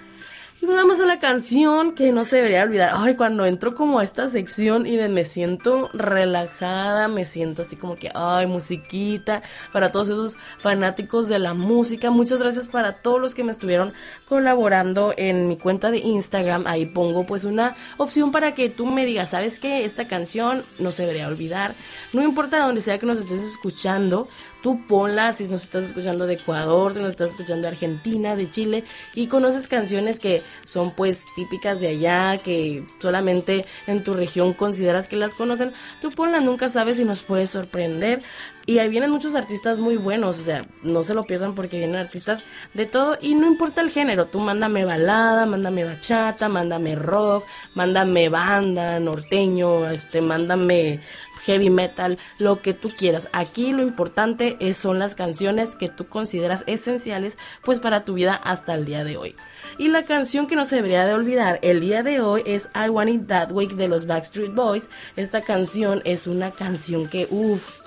Y 0.61 0.67
vamos 0.67 1.01
a 1.01 1.05
la 1.05 1.19
canción 1.19 1.95
que 1.95 2.13
no 2.13 2.23
se 2.23 2.37
debería 2.37 2.63
olvidar. 2.63 2.93
Ay, 2.95 3.15
cuando 3.15 3.45
entro 3.45 3.75
como 3.75 3.99
a 3.99 4.05
esta 4.05 4.29
sección 4.29 4.87
y 4.87 4.97
me 5.09 5.25
siento 5.25 5.89
relajada, 5.93 7.09
me 7.09 7.25
siento 7.25 7.63
así 7.63 7.75
como 7.75 7.95
que, 7.95 8.09
ay, 8.15 8.47
musiquita, 8.47 9.43
para 9.73 9.91
todos 9.91 10.07
esos 10.07 10.37
fanáticos 10.57 11.27
de 11.27 11.39
la 11.39 11.53
música. 11.53 12.09
Muchas 12.09 12.41
gracias 12.41 12.69
para 12.69 12.93
todos 13.01 13.19
los 13.19 13.35
que 13.35 13.43
me 13.43 13.51
estuvieron 13.51 13.91
colaborando 14.29 15.13
en 15.17 15.49
mi 15.49 15.57
cuenta 15.57 15.91
de 15.91 15.97
Instagram. 15.97 16.67
Ahí 16.67 16.85
pongo 16.85 17.25
pues 17.25 17.43
una 17.43 17.75
opción 17.97 18.31
para 18.31 18.55
que 18.55 18.69
tú 18.69 18.85
me 18.85 19.05
digas, 19.05 19.31
¿sabes 19.31 19.59
qué? 19.59 19.83
Esta 19.83 20.07
canción 20.07 20.63
no 20.79 20.93
se 20.93 21.03
debería 21.03 21.27
olvidar. 21.27 21.75
No 22.13 22.23
importa 22.23 22.65
donde 22.65 22.79
sea 22.79 22.97
que 22.97 23.05
nos 23.05 23.19
estés 23.19 23.41
escuchando, 23.41 24.29
tú 24.65 24.81
ponla 24.87 25.31
si 25.31 25.47
nos 25.47 25.63
estás 25.63 25.85
escuchando 25.85 26.25
de 26.25 26.33
Ecuador, 26.33 26.91
si 26.91 26.99
nos 26.99 27.11
estás 27.11 27.29
escuchando 27.29 27.61
de 27.61 27.67
Argentina, 27.67 28.35
de 28.35 28.49
Chile 28.49 28.83
y 29.13 29.27
conoces 29.27 29.67
canciones 29.67 30.19
que 30.19 30.41
son 30.65 30.89
pues 30.89 31.23
típicas 31.35 31.81
de 31.81 31.89
allá, 31.89 32.39
que 32.39 32.83
solamente 32.99 33.67
en 33.85 34.03
tu 34.03 34.15
región 34.15 34.53
consideras 34.53 35.07
que 35.07 35.17
las 35.17 35.35
conocen, 35.35 35.71
tú 36.01 36.09
ponla, 36.09 36.39
nunca 36.39 36.67
sabes 36.67 36.97
si 36.97 37.05
nos 37.05 37.21
puede 37.21 37.45
sorprender. 37.45 38.23
Y 38.67 38.79
ahí 38.79 38.89
vienen 38.89 39.11
muchos 39.11 39.35
artistas 39.35 39.77
muy 39.77 39.95
buenos, 39.95 40.39
o 40.39 40.41
sea, 40.41 40.65
no 40.81 41.03
se 41.03 41.13
lo 41.13 41.25
pierdan 41.25 41.53
porque 41.53 41.77
vienen 41.77 41.97
artistas 41.97 42.43
de 42.73 42.87
todo 42.87 43.15
y 43.21 43.35
no 43.35 43.45
importa 43.45 43.81
el 43.81 43.91
género, 43.91 44.25
tú 44.25 44.39
mándame 44.39 44.85
balada, 44.85 45.45
mándame 45.45 45.83
bachata, 45.83 46.49
mándame 46.49 46.95
rock, 46.95 47.45
mándame 47.75 48.27
banda, 48.29 48.99
norteño, 48.99 49.87
este, 49.87 50.19
mándame 50.21 50.99
heavy 51.45 51.69
metal, 51.69 52.17
lo 52.39 52.61
que 52.61 52.73
tú 52.73 52.89
quieras. 52.89 53.29
Aquí 53.31 53.71
lo 53.71 53.83
importante 53.83 54.57
es, 54.59 54.77
son 54.77 54.99
las 54.99 55.15
canciones 55.15 55.75
que 55.75 55.89
tú 55.89 56.07
consideras 56.07 56.63
esenciales 56.65 57.37
pues 57.63 57.79
para 57.79 58.03
tu 58.03 58.15
vida 58.15 58.35
hasta 58.35 58.73
el 58.73 58.85
día 58.85 59.03
de 59.03 59.17
hoy. 59.17 59.35
Y 59.77 59.89
la 59.89 60.03
canción 60.03 60.47
que 60.47 60.55
no 60.55 60.65
se 60.65 60.77
debería 60.77 61.05
de 61.05 61.13
olvidar 61.13 61.59
el 61.61 61.81
día 61.81 62.01
de 62.01 62.21
hoy 62.21 62.41
es 62.45 62.69
I 62.73 62.89
Want 62.89 63.09
It 63.09 63.27
That 63.27 63.51
Way 63.51 63.67
de 63.67 63.87
los 63.87 64.07
Backstreet 64.07 64.53
Boys. 64.53 64.89
Esta 65.15 65.41
canción 65.41 66.01
es 66.05 66.27
una 66.27 66.51
canción 66.51 67.07
que 67.07 67.27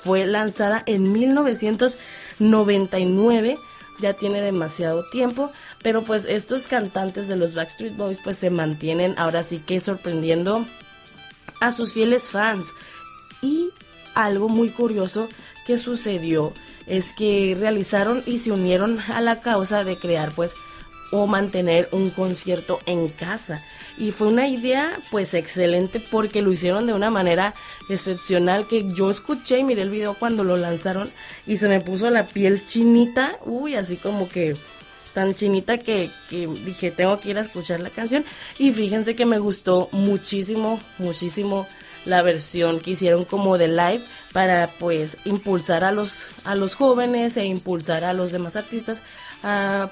fue 0.02 0.26
lanzada 0.26 0.67
en 0.86 1.12
1999 1.12 3.58
ya 4.00 4.14
tiene 4.14 4.40
demasiado 4.40 5.04
tiempo, 5.10 5.50
pero 5.82 6.02
pues 6.02 6.24
estos 6.24 6.68
cantantes 6.68 7.26
de 7.28 7.36
los 7.36 7.54
Backstreet 7.54 7.96
Boys 7.96 8.20
pues 8.22 8.38
se 8.38 8.50
mantienen 8.50 9.14
ahora 9.18 9.42
sí 9.42 9.58
que 9.58 9.80
sorprendiendo 9.80 10.64
a 11.60 11.72
sus 11.72 11.92
fieles 11.92 12.30
fans. 12.30 12.72
Y 13.42 13.70
algo 14.14 14.48
muy 14.48 14.70
curioso 14.70 15.28
que 15.66 15.76
sucedió 15.78 16.52
es 16.86 17.12
que 17.14 17.56
realizaron 17.58 18.22
y 18.26 18.38
se 18.38 18.52
unieron 18.52 19.00
a 19.00 19.20
la 19.20 19.40
causa 19.40 19.82
de 19.84 19.98
crear 19.98 20.30
pues 20.32 20.54
o 21.10 21.26
mantener 21.26 21.88
un 21.92 22.10
concierto 22.10 22.80
en 22.86 23.08
casa. 23.08 23.64
Y 23.98 24.12
fue 24.12 24.28
una 24.28 24.48
idea 24.48 25.00
pues 25.10 25.34
excelente 25.34 25.98
porque 25.98 26.40
lo 26.40 26.52
hicieron 26.52 26.86
de 26.86 26.92
una 26.92 27.10
manera 27.10 27.54
excepcional 27.88 28.68
que 28.68 28.92
yo 28.94 29.10
escuché 29.10 29.58
y 29.58 29.64
miré 29.64 29.82
el 29.82 29.90
video 29.90 30.14
cuando 30.14 30.44
lo 30.44 30.56
lanzaron 30.56 31.10
y 31.46 31.56
se 31.56 31.68
me 31.68 31.80
puso 31.80 32.08
la 32.10 32.28
piel 32.28 32.64
chinita, 32.64 33.38
uy, 33.44 33.74
así 33.74 33.96
como 33.96 34.28
que 34.28 34.56
tan 35.14 35.34
chinita 35.34 35.78
que, 35.78 36.10
que 36.30 36.46
dije 36.46 36.92
tengo 36.92 37.18
que 37.18 37.30
ir 37.30 37.38
a 37.38 37.40
escuchar 37.40 37.80
la 37.80 37.90
canción. 37.90 38.24
Y 38.56 38.72
fíjense 38.72 39.16
que 39.16 39.26
me 39.26 39.40
gustó 39.40 39.88
muchísimo, 39.90 40.80
muchísimo 40.98 41.66
la 42.04 42.22
versión 42.22 42.80
que 42.80 42.92
hicieron 42.92 43.24
como 43.24 43.58
de 43.58 43.68
live 43.68 44.02
para 44.32 44.68
pues 44.78 45.16
impulsar 45.24 45.84
a 45.84 45.92
los 45.92 46.30
a 46.44 46.54
los 46.54 46.74
jóvenes 46.74 47.36
e 47.36 47.44
impulsar 47.44 48.04
a 48.04 48.12
los 48.12 48.32
demás 48.32 48.56
artistas 48.56 49.02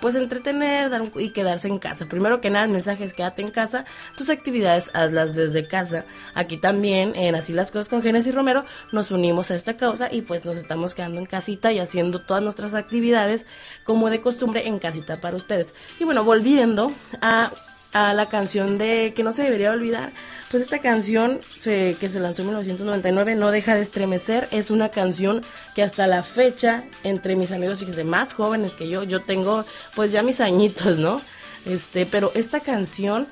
pues 0.00 0.16
entretener 0.16 0.90
dar 0.90 1.04
y 1.16 1.30
quedarse 1.30 1.68
en 1.68 1.78
casa. 1.78 2.06
Primero 2.06 2.40
que 2.40 2.50
nada, 2.50 2.64
el 2.64 2.72
mensaje 2.72 3.04
es 3.04 3.14
quédate 3.14 3.42
en 3.42 3.50
casa, 3.50 3.84
tus 4.16 4.30
actividades 4.30 4.90
hazlas 4.94 5.34
desde 5.34 5.66
casa. 5.68 6.04
Aquí 6.34 6.56
también 6.56 7.14
en 7.14 7.34
Así 7.34 7.52
las 7.52 7.70
cosas 7.70 7.88
con 7.88 8.02
Genesis 8.02 8.34
Romero 8.34 8.64
nos 8.92 9.10
unimos 9.10 9.50
a 9.50 9.54
esta 9.54 9.76
causa 9.76 10.08
y 10.10 10.22
pues 10.22 10.44
nos 10.46 10.56
estamos 10.56 10.94
quedando 10.94 11.18
en 11.18 11.26
casita 11.26 11.72
y 11.72 11.78
haciendo 11.78 12.22
todas 12.22 12.42
nuestras 12.42 12.74
actividades 12.74 13.46
como 13.84 14.10
de 14.10 14.20
costumbre 14.20 14.66
en 14.66 14.78
casita 14.78 15.20
para 15.20 15.36
ustedes. 15.36 15.74
Y 16.00 16.04
bueno, 16.04 16.24
volviendo 16.24 16.92
a 17.20 17.52
a 17.96 18.12
la 18.12 18.28
canción 18.28 18.76
de 18.76 19.14
que 19.16 19.22
no 19.22 19.32
se 19.32 19.42
debería 19.42 19.72
olvidar. 19.72 20.12
Pues 20.50 20.62
esta 20.62 20.78
canción 20.78 21.40
que 21.62 22.08
se 22.08 22.20
lanzó 22.20 22.42
en 22.42 22.48
1999, 22.48 23.34
No 23.34 23.50
deja 23.50 23.74
de 23.74 23.82
estremecer, 23.82 24.46
es 24.52 24.70
una 24.70 24.90
canción 24.90 25.42
que 25.74 25.82
hasta 25.82 26.06
la 26.06 26.22
fecha, 26.22 26.84
entre 27.02 27.34
mis 27.34 27.50
amigos, 27.50 27.80
fíjense, 27.80 28.04
más 28.04 28.32
jóvenes 28.32 28.76
que 28.76 28.88
yo, 28.88 29.02
yo 29.02 29.20
tengo 29.20 29.64
pues 29.96 30.12
ya 30.12 30.22
mis 30.22 30.40
añitos, 30.40 30.98
¿no? 30.98 31.20
Este, 31.64 32.06
pero 32.06 32.30
esta 32.34 32.60
canción 32.60 33.26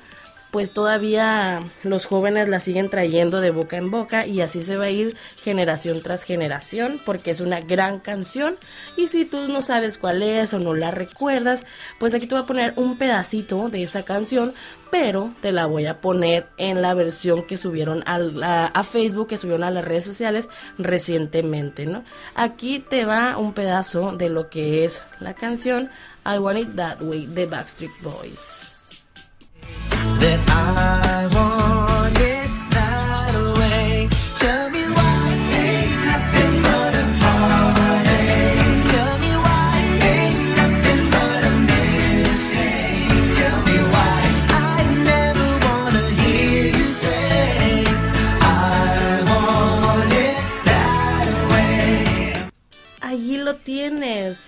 pues 0.55 0.71
todavía 0.71 1.63
los 1.83 2.05
jóvenes 2.05 2.47
la 2.47 2.61
siguen 2.61 2.89
trayendo 2.89 3.41
de 3.41 3.51
boca 3.51 3.75
en 3.75 3.91
boca 3.91 4.25
y 4.25 4.39
así 4.39 4.61
se 4.61 4.77
va 4.77 4.85
a 4.85 4.89
ir 4.89 5.17
generación 5.41 6.01
tras 6.01 6.23
generación 6.23 7.01
porque 7.05 7.31
es 7.31 7.41
una 7.41 7.59
gran 7.59 7.99
canción 7.99 8.55
y 8.95 9.07
si 9.07 9.25
tú 9.25 9.49
no 9.49 9.61
sabes 9.61 9.97
cuál 9.97 10.23
es 10.23 10.53
o 10.53 10.59
no 10.59 10.73
la 10.73 10.91
recuerdas, 10.91 11.65
pues 11.99 12.13
aquí 12.13 12.25
te 12.25 12.35
voy 12.35 12.45
a 12.45 12.47
poner 12.47 12.71
un 12.77 12.97
pedacito 12.97 13.67
de 13.67 13.83
esa 13.83 14.03
canción, 14.03 14.53
pero 14.91 15.33
te 15.41 15.51
la 15.51 15.65
voy 15.65 15.87
a 15.87 15.99
poner 15.99 16.47
en 16.55 16.81
la 16.81 16.93
versión 16.93 17.43
que 17.43 17.57
subieron 17.57 18.01
a, 18.05 18.83
Facebook, 18.85 19.27
que 19.27 19.35
subieron 19.35 19.65
a 19.65 19.71
las 19.71 19.83
redes 19.83 20.05
sociales 20.05 20.47
recientemente, 20.77 21.85
¿no? 21.85 22.05
Aquí 22.33 22.79
te 22.79 23.03
va 23.03 23.37
un 23.37 23.51
pedazo 23.51 24.13
de 24.13 24.29
lo 24.29 24.49
que 24.49 24.85
es 24.85 25.03
la 25.19 25.33
canción 25.33 25.89
I 26.25 26.37
Want 26.37 26.59
It 26.59 26.75
That 26.77 27.01
Way 27.01 27.25
de 27.25 27.45
Backstreet 27.45 27.91
Boys. 28.01 28.74
Tienes. 53.65 54.47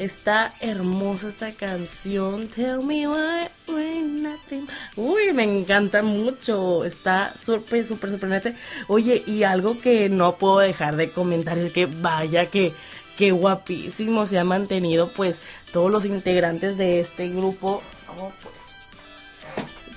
Está 0.00 0.54
hermosa 0.60 1.28
esta 1.28 1.52
canción. 1.52 2.48
Tell 2.48 2.78
me 2.78 3.06
why 3.06 3.48
when 3.68 4.22
nothing. 4.22 4.66
Uy, 4.96 5.34
me 5.34 5.42
encanta 5.42 6.02
mucho. 6.02 6.86
Está 6.86 7.34
súper, 7.44 7.84
súper 7.84 8.08
sorprendente. 8.08 8.54
Oye, 8.88 9.22
y 9.26 9.42
algo 9.42 9.78
que 9.78 10.08
no 10.08 10.36
puedo 10.36 10.60
dejar 10.60 10.96
de 10.96 11.10
comentar 11.10 11.58
es 11.58 11.70
que 11.74 11.84
vaya 11.84 12.46
que 12.46 12.72
qué 13.18 13.32
guapísimo 13.32 14.24
se 14.24 14.38
ha 14.38 14.44
mantenido 14.44 15.12
pues 15.12 15.38
todos 15.70 15.90
los 15.90 16.06
integrantes 16.06 16.78
de 16.78 17.00
este 17.00 17.28
grupo. 17.28 17.82
Oh, 18.16 18.32
pues, 18.40 18.54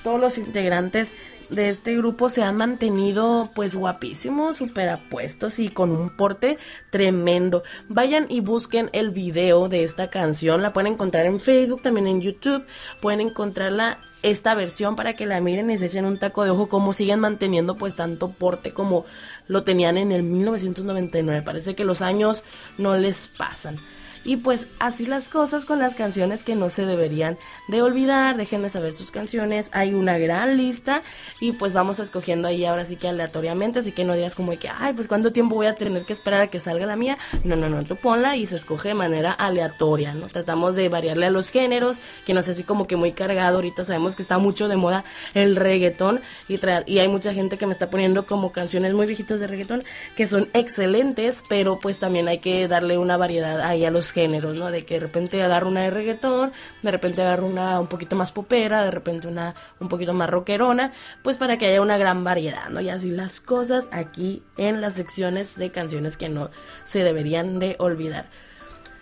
todos 0.04 0.20
los 0.20 0.38
integrantes 0.38 1.14
de 1.50 1.70
este 1.70 1.96
grupo 1.96 2.30
se 2.30 2.44
han 2.44 2.58
mantenido 2.58 3.52
pues 3.54 3.76
guapísimos, 3.76 4.58
súper 4.58 4.90
apuestos 4.90 5.60
y 5.60 5.70
con 5.70 5.92
un 5.92 6.16
porte 6.16 6.58
tremendo. 6.90 7.64
Vayan 7.90 8.26
y 8.30 8.40
busquen 8.40 8.90
el 8.94 9.12
video 9.12 9.70
de 9.70 9.84
esta 9.84 10.10
canción, 10.10 10.62
la 10.62 10.74
pueden 10.74 10.94
encontrar 10.94 11.26
en 11.26 11.40
Facebook, 11.40 11.82
también 11.82 12.08
en 12.08 12.22
YouTube, 12.22 12.66
pueden 13.02 13.22
encontrarla 13.22 14.00
esta 14.22 14.56
versión 14.56 14.96
para 14.96 15.16
que 15.16 15.26
la 15.26 15.42
miren 15.42 15.70
y 15.70 15.78
se 15.78 15.88
echen 15.88 16.06
un 16.06 16.18
taco 16.18 16.44
de 16.44 16.50
ojo 16.50 16.70
cómo 16.70 16.94
siguen 16.94 17.20
manteniendo 17.20 17.76
pues 17.76 17.96
tanto 17.96 18.32
porte 18.32 18.72
como 18.72 19.06
lo 19.48 19.64
tenían 19.64 19.98
en 19.98 20.12
el 20.12 20.24
1999. 20.24 21.42
Parece 21.42 21.76
que 21.76 21.84
los 21.84 22.02
años 22.02 22.44
no 22.78 22.98
les 22.98 23.28
pasan. 23.28 23.78
Y 24.24 24.38
pues 24.38 24.68
así 24.80 25.06
las 25.06 25.30
cosas 25.30 25.66
con 25.66 25.80
las 25.80 25.96
canciones 25.96 26.44
que 26.44 26.56
no 26.56 26.70
se 26.70 26.86
deberían 26.86 27.38
de 27.68 27.82
olvidar. 27.82 28.38
Déjenme 28.38 28.70
saber 28.70 28.94
sus 28.94 29.12
canciones. 29.12 29.70
Hay 29.74 29.94
una 29.94 30.18
gran 30.18 30.58
lista 30.58 31.02
y 31.40 31.52
pues 31.54 31.74
vamos 31.74 32.00
escogiendo 32.00 32.48
ahí 32.48 32.66
ahora 32.66 32.86
sí 32.86 32.96
que 32.96 33.08
aleatoriamente. 33.08 33.80
Así 33.80 33.92
que 33.92 34.06
no 34.06 34.14
digas 34.14 34.36
como 34.36 34.58
que, 34.58 34.70
ay, 34.70 34.94
pues 34.94 35.08
cuánto 35.08 35.34
tiempo 35.34 35.56
voy 35.56 35.68
a 35.68 35.76
tener 35.76 36.06
que 36.06 36.14
esperar 36.14 36.42
a 36.42 36.48
que 36.48 36.60
salga 36.60 36.86
la 36.86 36.96
mía. 36.96 37.18
No, 37.44 37.56
no, 37.56 37.70
no, 37.70 37.84
tú 37.84 37.96
ponla 37.96 38.38
y 38.38 38.46
se 38.46 38.56
escoge 38.56 38.90
de 38.90 38.96
manera 38.96 39.32
aleatoria, 39.32 40.14
¿no? 40.14 40.28
Tratamos 40.28 40.76
de 40.76 40.90
variarle 40.90 41.26
a 41.26 41.30
los 41.30 41.50
géneros, 41.50 41.98
que 42.26 42.34
no 42.34 42.42
sé 42.44 42.52
así 42.52 42.64
como 42.64 42.88
que 42.88 42.96
muy 42.96 43.12
cargado. 43.12 43.58
Ahorita 43.58 43.84
sabemos 43.84 44.16
que 44.16 44.22
está 44.22 44.38
mucho 44.38 44.68
de 44.68 44.78
moda 44.78 45.04
el 45.34 45.56
reggaetón 45.56 46.22
y, 46.48 46.60
y 46.86 47.00
hay 47.00 47.08
mucha 47.08 47.34
gente 47.34 47.58
que 47.58 47.66
me 47.66 47.74
está 47.74 47.90
poniendo 47.90 48.26
como 48.26 48.52
canciones 48.52 48.94
muy 48.94 49.06
viejitas 49.06 49.40
de 49.40 49.48
reggaetón 49.48 49.84
que 50.16 50.28
son 50.28 50.50
excelentes, 50.54 51.44
pero 51.50 51.80
pues 51.80 52.00
también 52.00 52.28
hay 52.28 52.40
que 52.40 52.68
darle 52.68 52.98
una 52.98 53.18
variedad 53.18 53.60
ahí 53.62 53.86
a 53.86 53.92
los 53.92 54.13
géneros, 54.14 54.56
¿no? 54.56 54.72
De 54.72 54.86
que 54.86 54.96
de 54.96 55.00
repente 55.02 55.44
agarro 55.44 55.68
una 55.68 55.82
de 55.82 55.90
reggaetón, 55.90 56.54
de 56.82 56.92
repente 56.92 57.22
agarro 57.22 57.46
una 57.46 57.80
un 57.80 57.88
poquito 57.88 58.16
más 58.16 58.32
popera, 58.32 58.84
de 58.86 58.92
repente 58.92 59.28
una 59.28 59.56
un 59.80 59.90
poquito 59.90 60.14
más 60.14 60.30
rockerona, 60.30 60.94
pues 61.24 61.38
para 61.38 61.58
que 61.58 61.68
haya 61.68 61.82
una 61.82 61.98
gran 61.98 62.24
variedad, 62.24 62.70
¿no? 62.70 62.80
Y 62.80 62.90
así 62.90 63.10
las 63.10 63.42
cosas 63.42 63.90
aquí 63.92 64.44
en 64.58 64.80
las 64.80 64.94
secciones 64.94 65.56
de 65.56 65.72
canciones 65.72 66.16
que 66.16 66.30
no 66.30 66.52
se 66.86 67.04
deberían 67.04 67.60
de 67.60 67.76
olvidar. 67.80 68.30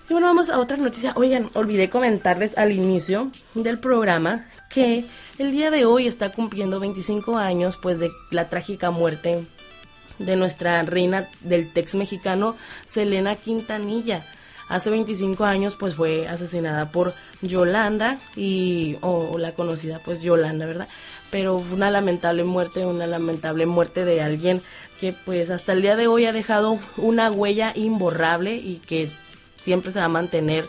Y 0.09 0.13
bueno, 0.13 0.27
vamos 0.27 0.49
a 0.49 0.59
otra 0.59 0.75
noticia. 0.77 1.13
Oigan, 1.15 1.49
olvidé 1.53 1.89
comentarles 1.89 2.57
al 2.57 2.71
inicio 2.71 3.31
del 3.53 3.79
programa 3.79 4.47
que 4.69 5.05
el 5.37 5.51
día 5.51 5.71
de 5.71 5.85
hoy 5.85 6.07
está 6.07 6.31
cumpliendo 6.31 6.79
25 6.79 7.37
años 7.37 7.77
pues 7.81 7.99
de 7.99 8.09
la 8.29 8.49
trágica 8.49 8.91
muerte 8.91 9.45
de 10.19 10.35
nuestra 10.35 10.81
reina 10.83 11.27
del 11.41 11.71
tex 11.71 11.95
mexicano, 11.95 12.55
Selena 12.85 13.35
Quintanilla 13.35 14.23
hace 14.71 14.89
25 14.89 15.43
años 15.43 15.75
pues 15.75 15.95
fue 15.95 16.27
asesinada 16.27 16.91
por 16.91 17.13
Yolanda 17.41 18.19
y 18.35 18.97
o, 19.01 19.37
la 19.37 19.53
conocida 19.53 19.99
pues 20.03 20.21
Yolanda, 20.21 20.65
¿verdad? 20.65 20.87
Pero 21.29 21.59
fue 21.59 21.75
una 21.75 21.91
lamentable 21.91 22.43
muerte, 22.43 22.85
una 22.85 23.05
lamentable 23.05 23.65
muerte 23.65 24.05
de 24.05 24.21
alguien 24.21 24.61
que 24.99 25.13
pues 25.13 25.49
hasta 25.49 25.73
el 25.73 25.81
día 25.81 25.95
de 25.95 26.07
hoy 26.07 26.25
ha 26.25 26.31
dejado 26.31 26.79
una 26.97 27.29
huella 27.31 27.73
imborrable 27.75 28.55
y 28.55 28.75
que 28.77 29.11
siempre 29.61 29.91
se 29.91 29.99
va 29.99 30.05
a 30.05 30.09
mantener 30.09 30.65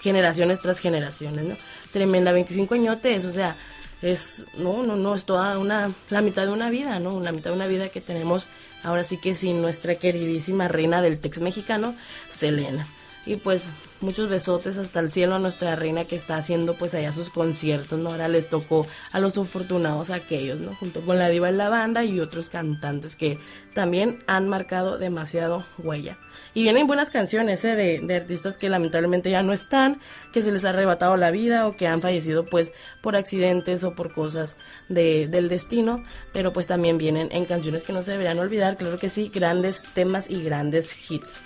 generaciones 0.00 0.60
tras 0.60 0.80
generaciones, 0.80 1.44
¿no? 1.44 1.56
Tremenda 1.92 2.32
25 2.32 2.74
añotes, 2.74 3.24
o 3.24 3.30
sea, 3.30 3.56
es 4.02 4.46
no 4.58 4.82
no 4.82 4.96
no 4.96 5.14
es 5.14 5.24
toda 5.24 5.58
una 5.58 5.92
la 6.10 6.22
mitad 6.22 6.42
de 6.42 6.50
una 6.50 6.70
vida 6.70 6.98
no 6.98 7.20
la 7.20 7.30
mitad 7.30 7.50
de 7.50 7.56
una 7.56 7.68
vida 7.68 7.88
que 7.88 8.00
tenemos 8.00 8.48
ahora 8.82 9.04
sí 9.04 9.16
que 9.16 9.36
sin 9.36 9.62
nuestra 9.62 9.94
queridísima 9.94 10.66
reina 10.66 11.00
del 11.00 11.20
tex 11.20 11.40
mexicano 11.40 11.94
Selena 12.28 12.88
y 13.24 13.36
pues 13.36 13.72
muchos 14.00 14.28
besotes 14.28 14.78
hasta 14.78 15.00
el 15.00 15.12
cielo 15.12 15.36
a 15.36 15.38
nuestra 15.38 15.76
reina 15.76 16.06
que 16.06 16.16
está 16.16 16.36
haciendo 16.36 16.74
pues 16.74 16.94
allá 16.94 17.12
sus 17.12 17.30
conciertos, 17.30 17.98
¿no? 17.98 18.10
Ahora 18.10 18.28
les 18.28 18.48
tocó 18.48 18.86
a 19.12 19.20
los 19.20 19.38
afortunados 19.38 20.10
aquellos, 20.10 20.58
¿no? 20.58 20.74
Junto 20.74 21.00
con 21.02 21.18
la 21.18 21.28
diva 21.28 21.48
en 21.48 21.56
la 21.56 21.68
banda 21.68 22.04
y 22.04 22.18
otros 22.18 22.50
cantantes 22.50 23.14
que 23.14 23.38
también 23.74 24.24
han 24.26 24.48
marcado 24.48 24.98
demasiado 24.98 25.64
huella. 25.78 26.18
Y 26.54 26.62
vienen 26.64 26.86
buenas 26.86 27.10
canciones, 27.10 27.64
¿eh? 27.64 27.76
De, 27.76 28.00
de 28.00 28.16
artistas 28.16 28.58
que 28.58 28.68
lamentablemente 28.68 29.30
ya 29.30 29.42
no 29.42 29.52
están, 29.52 30.00
que 30.32 30.42
se 30.42 30.50
les 30.50 30.64
ha 30.64 30.70
arrebatado 30.70 31.16
la 31.16 31.30
vida 31.30 31.66
o 31.68 31.76
que 31.76 31.86
han 31.86 32.00
fallecido 32.02 32.44
pues 32.44 32.72
por 33.00 33.14
accidentes 33.14 33.84
o 33.84 33.94
por 33.94 34.12
cosas 34.12 34.56
de, 34.88 35.28
del 35.28 35.48
destino, 35.48 36.02
pero 36.32 36.52
pues 36.52 36.66
también 36.66 36.98
vienen 36.98 37.28
en 37.30 37.44
canciones 37.44 37.84
que 37.84 37.92
no 37.92 38.02
se 38.02 38.12
deberían 38.12 38.38
olvidar, 38.38 38.76
claro 38.76 38.98
que 38.98 39.08
sí, 39.08 39.30
grandes 39.32 39.82
temas 39.94 40.28
y 40.28 40.42
grandes 40.42 41.10
hits. 41.10 41.42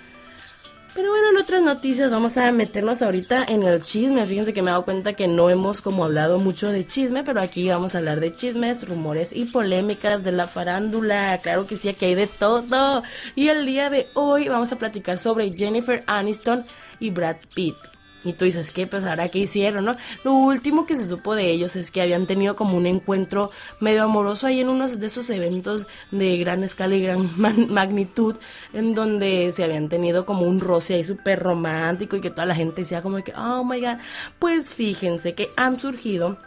Pero 0.97 1.11
bueno, 1.11 1.29
en 1.29 1.37
otras 1.37 1.61
noticias 1.61 2.09
vamos 2.09 2.37
a 2.37 2.51
meternos 2.51 3.03
ahorita 3.03 3.43
en 3.47 3.61
el 3.61 3.83
chisme. 3.83 4.25
Fíjense 4.25 4.51
que 4.51 4.63
me 4.63 4.71
he 4.71 4.73
dado 4.73 4.83
cuenta 4.83 5.13
que 5.13 5.27
no 5.27 5.51
hemos 5.51 5.83
como 5.83 6.03
hablado 6.03 6.39
mucho 6.39 6.69
de 6.69 6.87
chisme, 6.87 7.23
pero 7.23 7.39
aquí 7.39 7.69
vamos 7.69 7.93
a 7.93 7.99
hablar 7.99 8.19
de 8.19 8.31
chismes, 8.31 8.89
rumores 8.89 9.31
y 9.31 9.45
polémicas 9.45 10.23
de 10.23 10.31
la 10.31 10.47
farándula. 10.47 11.39
Claro 11.43 11.67
que 11.67 11.75
sí, 11.75 11.87
aquí 11.87 12.05
hay 12.05 12.15
de 12.15 12.25
todo. 12.25 13.03
Y 13.35 13.49
el 13.49 13.67
día 13.67 13.91
de 13.91 14.07
hoy 14.15 14.47
vamos 14.47 14.71
a 14.71 14.77
platicar 14.77 15.19
sobre 15.19 15.51
Jennifer 15.51 16.03
Aniston 16.07 16.65
y 16.99 17.11
Brad 17.11 17.37
Pitt. 17.53 17.75
Y 18.27 18.33
tú 18.33 18.45
dices, 18.45 18.71
¿qué? 18.71 18.87
Pues 18.87 19.05
ahora 19.05 19.29
qué 19.29 19.39
hicieron, 19.39 19.85
¿no? 19.85 19.95
Lo 20.23 20.33
último 20.33 20.85
que 20.85 20.95
se 20.95 21.07
supo 21.07 21.35
de 21.35 21.49
ellos 21.49 21.75
es 21.75 21.91
que 21.91 22.01
habían 22.01 22.27
tenido 22.27 22.55
como 22.55 22.75
un 22.77 22.85
encuentro 22.85 23.51
medio 23.79 24.03
amoroso 24.03 24.47
ahí 24.47 24.59
en 24.59 24.69
uno 24.69 24.87
de 24.87 25.07
esos 25.07 25.29
eventos 25.29 25.87
de 26.11 26.37
gran 26.37 26.63
escala 26.63 26.95
y 26.95 27.01
gran 27.01 27.29
magnitud, 27.69 28.35
en 28.73 28.93
donde 28.93 29.51
se 29.51 29.63
habían 29.63 29.89
tenido 29.89 30.25
como 30.25 30.41
un 30.43 30.59
roce 30.59 30.95
ahí 30.95 31.03
súper 31.03 31.39
romántico 31.39 32.15
y 32.15 32.21
que 32.21 32.29
toda 32.29 32.45
la 32.45 32.55
gente 32.55 32.81
decía 32.81 33.01
como 33.01 33.23
que, 33.23 33.33
oh 33.35 33.63
my 33.63 33.79
god. 33.79 33.97
Pues 34.39 34.69
fíjense 34.71 35.33
que 35.33 35.49
han 35.55 35.79
surgido 35.79 36.37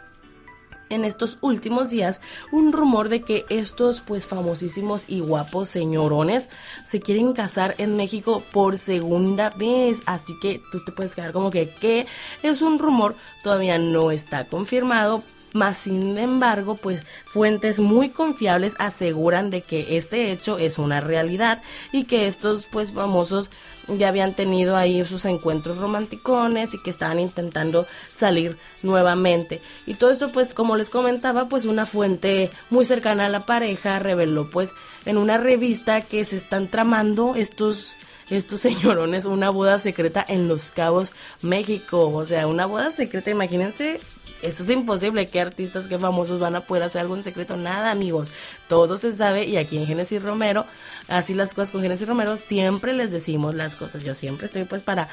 en 0.91 1.05
estos 1.05 1.39
últimos 1.41 1.89
días 1.89 2.21
un 2.51 2.71
rumor 2.71 3.09
de 3.09 3.21
que 3.23 3.45
estos 3.49 4.01
pues 4.01 4.27
famosísimos 4.27 5.05
y 5.07 5.21
guapos 5.21 5.69
señorones 5.69 6.49
se 6.85 6.99
quieren 6.99 7.33
casar 7.33 7.75
en 7.79 7.97
México 7.97 8.43
por 8.51 8.77
segunda 8.77 9.49
vez. 9.49 10.01
Así 10.05 10.37
que 10.39 10.61
tú 10.71 10.83
te 10.83 10.91
puedes 10.91 11.15
quedar 11.15 11.31
como 11.31 11.49
que, 11.49 11.69
¿qué? 11.69 12.05
Es 12.43 12.61
un 12.61 12.77
rumor, 12.77 13.15
todavía 13.43 13.77
no 13.77 14.11
está 14.11 14.45
confirmado, 14.45 15.23
más 15.53 15.79
sin 15.79 16.17
embargo, 16.17 16.75
pues 16.75 17.03
fuentes 17.25 17.79
muy 17.79 18.09
confiables 18.09 18.75
aseguran 18.79 19.49
de 19.49 19.61
que 19.61 19.97
este 19.97 20.31
hecho 20.31 20.57
es 20.57 20.77
una 20.77 21.01
realidad 21.01 21.61
y 21.91 22.05
que 22.05 22.27
estos 22.27 22.67
pues 22.71 22.91
famosos 22.93 23.49
ya 23.87 24.07
habían 24.07 24.33
tenido 24.33 24.75
ahí 24.75 25.03
sus 25.05 25.25
encuentros 25.25 25.79
romanticones 25.79 26.73
y 26.73 26.81
que 26.81 26.89
estaban 26.89 27.19
intentando 27.19 27.87
salir 28.13 28.57
nuevamente. 28.83 29.61
Y 29.85 29.95
todo 29.95 30.11
esto 30.11 30.31
pues 30.31 30.53
como 30.53 30.75
les 30.75 30.89
comentaba, 30.89 31.49
pues 31.49 31.65
una 31.65 31.85
fuente 31.85 32.51
muy 32.69 32.85
cercana 32.85 33.25
a 33.25 33.29
la 33.29 33.41
pareja 33.41 33.99
reveló 33.99 34.49
pues 34.49 34.71
en 35.05 35.17
una 35.17 35.37
revista 35.37 36.01
que 36.01 36.23
se 36.25 36.35
están 36.35 36.67
tramando 36.67 37.35
estos 37.35 37.95
estos 38.29 38.61
señorones 38.61 39.25
una 39.25 39.49
boda 39.49 39.77
secreta 39.77 40.25
en 40.27 40.47
Los 40.47 40.71
Cabos, 40.71 41.11
México. 41.41 42.09
O 42.09 42.25
sea, 42.25 42.47
una 42.47 42.65
boda 42.65 42.89
secreta, 42.89 43.29
imagínense 43.29 43.99
eso 44.41 44.63
es 44.63 44.69
imposible. 44.69 45.25
¿Qué 45.27 45.39
artistas, 45.39 45.87
qué 45.87 45.97
famosos 45.97 46.39
van 46.39 46.55
a 46.55 46.61
poder 46.61 46.83
hacer 46.83 47.01
algo 47.01 47.15
en 47.15 47.23
secreto? 47.23 47.57
Nada, 47.57 47.91
amigos. 47.91 48.29
Todo 48.67 48.97
se 48.97 49.13
sabe 49.13 49.45
y 49.45 49.57
aquí 49.57 49.77
en 49.77 49.85
Genesis 49.85 50.21
Romero, 50.21 50.65
así 51.07 51.33
las 51.33 51.53
cosas 51.53 51.71
con 51.71 51.81
Genesis 51.81 52.07
Romero, 52.07 52.37
siempre 52.37 52.93
les 52.93 53.11
decimos 53.11 53.55
las 53.55 53.75
cosas. 53.75 54.03
Yo 54.03 54.15
siempre 54.15 54.47
estoy 54.47 54.65
pues 54.65 54.81
para 54.81 55.09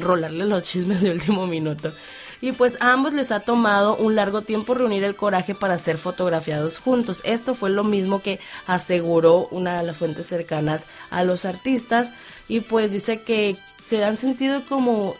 rolarle 0.00 0.44
los 0.44 0.64
chismes 0.64 1.00
de 1.00 1.12
último 1.12 1.46
minuto. 1.46 1.92
Y 2.40 2.52
pues 2.52 2.78
a 2.80 2.92
ambos 2.92 3.12
les 3.14 3.32
ha 3.32 3.40
tomado 3.40 3.96
un 3.96 4.14
largo 4.14 4.42
tiempo 4.42 4.74
reunir 4.74 5.02
el 5.02 5.16
coraje 5.16 5.54
para 5.54 5.76
ser 5.76 5.98
fotografiados 5.98 6.78
juntos. 6.78 7.20
Esto 7.24 7.54
fue 7.54 7.70
lo 7.70 7.82
mismo 7.82 8.22
que 8.22 8.38
aseguró 8.66 9.48
una 9.50 9.78
de 9.78 9.84
las 9.84 9.96
fuentes 9.96 10.26
cercanas 10.26 10.86
a 11.10 11.24
los 11.24 11.44
artistas. 11.44 12.12
Y 12.46 12.60
pues 12.60 12.92
dice 12.92 13.22
que 13.22 13.56
se 13.86 14.04
han 14.04 14.18
sentido 14.18 14.62
como 14.68 15.16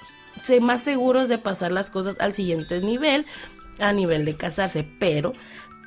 más 0.61 0.83
seguros 0.83 1.29
de 1.29 1.39
pasar 1.39 1.73
las 1.73 1.91
cosas 1.91 2.17
al 2.21 2.33
siguiente 2.33 2.81
nivel, 2.81 3.27
a 3.79 3.93
nivel 3.93 4.25
de 4.25 4.37
casarse, 4.37 4.87
pero 4.99 5.35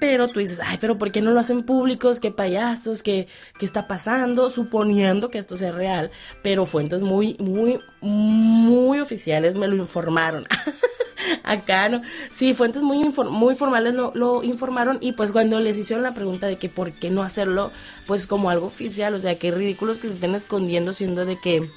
pero 0.01 0.29
tú 0.29 0.39
dices, 0.39 0.59
ay, 0.65 0.79
pero 0.81 0.97
¿por 0.97 1.11
qué 1.11 1.21
no 1.21 1.29
lo 1.29 1.39
hacen 1.39 1.61
públicos? 1.61 2.19
¿Qué 2.19 2.31
payasos? 2.31 3.03
¿Qué, 3.03 3.27
¿Qué 3.59 3.67
está 3.67 3.87
pasando? 3.87 4.49
Suponiendo 4.49 5.29
que 5.29 5.37
esto 5.37 5.57
sea 5.57 5.71
real, 5.71 6.09
pero 6.41 6.65
fuentes 6.65 7.03
muy, 7.03 7.35
muy, 7.37 7.79
muy 8.01 8.99
oficiales 8.99 9.53
me 9.53 9.67
lo 9.67 9.75
informaron. 9.75 10.47
Acá 11.43 11.87
no. 11.87 12.01
Sí, 12.33 12.55
fuentes 12.55 12.81
muy, 12.81 13.13
muy 13.29 13.53
formales 13.53 13.93
lo, 13.93 14.11
lo, 14.15 14.41
informaron 14.41 14.97
y 15.01 15.11
pues 15.11 15.31
cuando 15.31 15.59
les 15.59 15.77
hicieron 15.77 16.01
la 16.01 16.15
pregunta 16.15 16.47
de 16.47 16.55
que 16.55 16.67
por 16.67 16.93
qué 16.93 17.11
no 17.11 17.21
hacerlo, 17.21 17.71
pues 18.07 18.25
como 18.25 18.49
algo 18.49 18.65
oficial, 18.65 19.13
o 19.13 19.19
sea, 19.19 19.37
que 19.37 19.51
ridículos 19.51 19.99
que 19.99 20.07
se 20.07 20.15
estén 20.15 20.33
escondiendo 20.33 20.93
siendo 20.93 21.25
de 21.25 21.39
que 21.39 21.69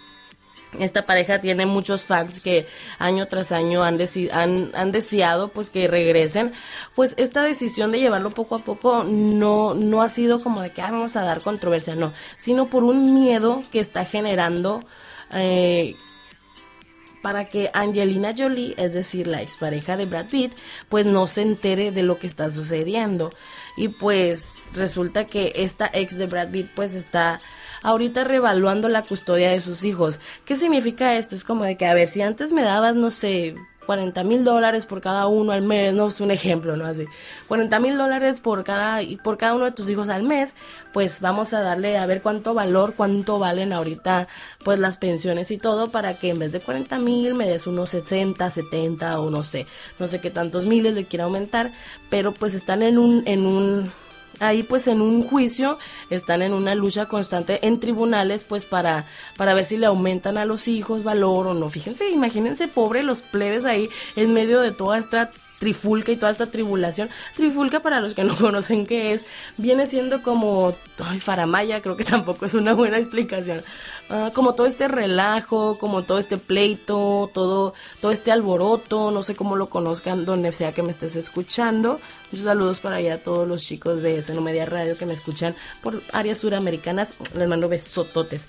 esta 0.81 1.07
pareja 1.07 1.41
tiene 1.41 1.67
muchos 1.67 2.05
fans 2.05 2.41
que 2.41 2.67
año 2.99 3.27
tras 3.29 3.53
año 3.53 3.83
han, 3.83 3.99
han, 4.33 4.71
han, 4.75 4.93
deseado 4.93 5.49
pues 5.49 5.71
que 5.71 5.89
regresen. 5.89 6.53
Pues 6.95 7.15
esta 7.17 7.43
decisión 7.43 7.93
de 7.93 8.01
llevarlo 8.01 8.31
poco 8.31 8.57
a 8.57 8.59
poco 8.59 9.05
no, 9.05 9.75
no 9.75 10.03
ha 10.03 10.09
sido 10.09 10.43
como 10.43 10.63
de 10.63 10.71
que 10.71 10.83
ah, 10.83 10.91
vamos 10.91 11.17
a 11.17 11.23
dar 11.23 11.43
controversia, 11.43 11.95
no, 11.95 12.13
sino 12.37 12.69
por 12.71 12.85
un 12.85 13.15
miedo 13.15 13.65
que 13.71 13.81
está 13.81 14.05
generando 14.05 14.85
eh, 15.33 15.97
para 17.25 17.47
que 17.47 17.71
Angelina 17.73 18.35
Jolie, 18.37 18.75
es 18.77 18.93
decir, 18.93 19.27
la 19.27 19.41
expareja 19.41 19.97
de 19.97 20.05
Brad 20.05 20.27
Pitt, 20.27 20.53
pues 20.91 21.07
no 21.07 21.27
se 21.27 21.41
entere 21.41 21.91
de 21.91 22.03
lo 22.03 22.19
que 22.19 22.27
está 22.27 22.51
sucediendo. 22.51 23.33
Y 23.79 23.89
pues 23.89 24.45
resulta 24.75 25.25
que 25.25 25.53
esta 25.57 25.91
ex 25.95 26.19
de 26.19 26.27
Brad 26.27 26.51
Pitt 26.51 26.69
pues 26.75 26.95
está 26.95 27.41
ahorita 27.85 28.25
revaluando 28.25 28.89
la 28.89 29.03
custodia 29.03 29.51
de 29.51 29.61
sus 29.61 29.85
hijos. 29.85 30.19
¿Qué 30.45 30.57
significa 30.57 31.15
esto? 31.15 31.37
Es 31.37 31.45
como 31.45 31.65
de 31.65 31.77
que, 31.77 31.87
a 31.87 31.95
ver, 31.95 32.09
si 32.09 32.23
antes 32.23 32.51
me 32.51 32.63
dabas, 32.63 32.97
no 32.97 33.11
sé, 33.11 33.55
40 33.85 34.25
mil 34.25 34.45
dólares 34.45 34.87
por 34.87 35.01
cada 35.01 35.27
uno 35.27 35.53
al 35.53 35.63
mes, 35.63 35.95
no 35.95 36.07
es 36.07 36.21
un 36.21 36.31
ejemplo, 36.31 36.77
¿no? 36.77 36.87
Así, 36.87 37.05
40 37.49 37.79
mil 37.81 37.97
dólares 37.97 38.41
por 38.41 38.65
cada, 38.65 39.01
por 39.23 39.37
cada 39.37 39.55
uno 39.55 39.67
de 39.67 39.73
tus 39.73 39.89
hijos 39.91 40.09
al 40.09 40.23
mes, 40.23 40.55
pues 40.93 41.21
vamos 41.21 41.53
a 41.53 41.61
darle 41.61 41.99
a 41.99 42.07
ver 42.07 42.23
cuánto 42.23 42.55
valor, 42.55 42.95
cuánto 42.97 43.39
valen 43.39 43.73
ahorita, 43.73 44.29
pues 44.65 44.79
las 44.79 44.97
pensiones 44.97 45.51
y 45.51 45.59
todo, 45.59 45.91
para 45.91 46.15
que 46.15 46.31
en 46.31 46.39
vez 46.39 46.53
de 46.53 46.61
40 46.61 46.99
mil 46.99 47.35
me 47.35 47.49
des 47.49 47.67
unos 47.67 47.91
60, 47.91 48.49
70 48.49 49.21
o 49.21 49.31
no 49.31 49.43
sé, 49.43 49.67
no 49.99 50.09
sé 50.09 50.21
qué 50.21 50.31
tantos 50.31 50.65
miles 50.65 50.95
le 50.95 51.05
quiera 51.05 51.25
aumentar, 51.25 51.71
pero 52.11 52.33
pues 52.33 52.55
están 52.55 52.83
en 52.83 52.99
un, 52.99 53.23
en 53.27 53.47
un, 53.47 53.93
ahí 54.41 54.63
pues 54.63 54.87
en 54.87 55.01
un 55.01 55.23
juicio 55.23 55.79
están 56.11 56.43
en 56.43 56.53
una 56.53 56.75
lucha 56.75 57.07
constante 57.07 57.67
en 57.67 57.81
tribunales 57.81 58.45
pues 58.45 58.65
para 58.65 59.07
para 59.37 59.55
ver 59.55 59.65
si 59.65 59.77
le 59.77 59.87
aumentan 59.87 60.39
a 60.39 60.45
los 60.45 60.69
hijos 60.69 61.05
valor 61.05 61.47
o 61.47 61.55
no. 61.55 61.69
Fíjense, 61.69 62.11
imagínense 62.11 62.69
pobre 62.69 63.03
los 63.03 63.23
plebes 63.23 63.65
ahí 63.65 63.89
en 64.17 64.33
medio 64.35 64.61
de 64.61 64.73
toda 64.73 64.99
esta 64.99 65.31
trifulca 65.59 66.13
y 66.13 66.17
toda 66.17 66.31
esta 66.31 66.51
tribulación. 66.51 67.09
Trifulca, 67.35 67.81
para 67.81 68.01
los 68.01 68.15
que 68.15 68.23
no 68.23 68.37
conocen 68.41 68.87
qué 68.87 69.15
es, 69.15 69.25
viene 69.57 69.87
siendo 69.87 70.23
como, 70.23 70.75
ay, 71.03 71.21
faramaya, 71.21 71.81
creo 71.81 71.97
que 71.97 72.05
tampoco 72.05 72.45
es 72.45 72.53
una 72.53 72.75
buena 72.75 72.99
explicación. 72.99 73.63
Ah, 74.11 74.33
como 74.35 74.55
todo 74.55 74.67
este 74.67 74.87
relajo, 74.87 75.79
como 75.79 76.03
todo 76.03 76.19
este 76.19 76.37
pleito, 76.37 77.31
todo, 77.33 77.73
todo 78.03 78.13
este 78.13 78.33
alboroto, 78.33 79.11
no 79.11 79.23
sé 79.23 79.35
cómo 79.35 79.57
lo 79.57 79.71
conozcan, 79.71 80.27
donde 80.27 80.53
sea 80.53 80.73
que 80.73 80.83
me 80.83 80.91
estés 80.91 81.17
escuchando. 81.17 82.01
Muchos 82.31 82.45
saludos 82.45 82.81
para 82.81 82.97
allá 82.97 83.15
a 83.15 83.19
todos 83.19 83.49
los 83.49 83.63
chicos 83.63 84.03
de 84.03 84.23
Seno 84.23 84.43
Media 84.43 84.67
Radio 84.67 84.99
que 84.99 85.07
me 85.07 85.15
escuchan 85.15 85.55
por 85.83 86.03
áreas 86.13 86.39
suramericanas. 86.39 87.15
Les 87.35 87.49
mando 87.49 87.69
besototes. 87.69 88.47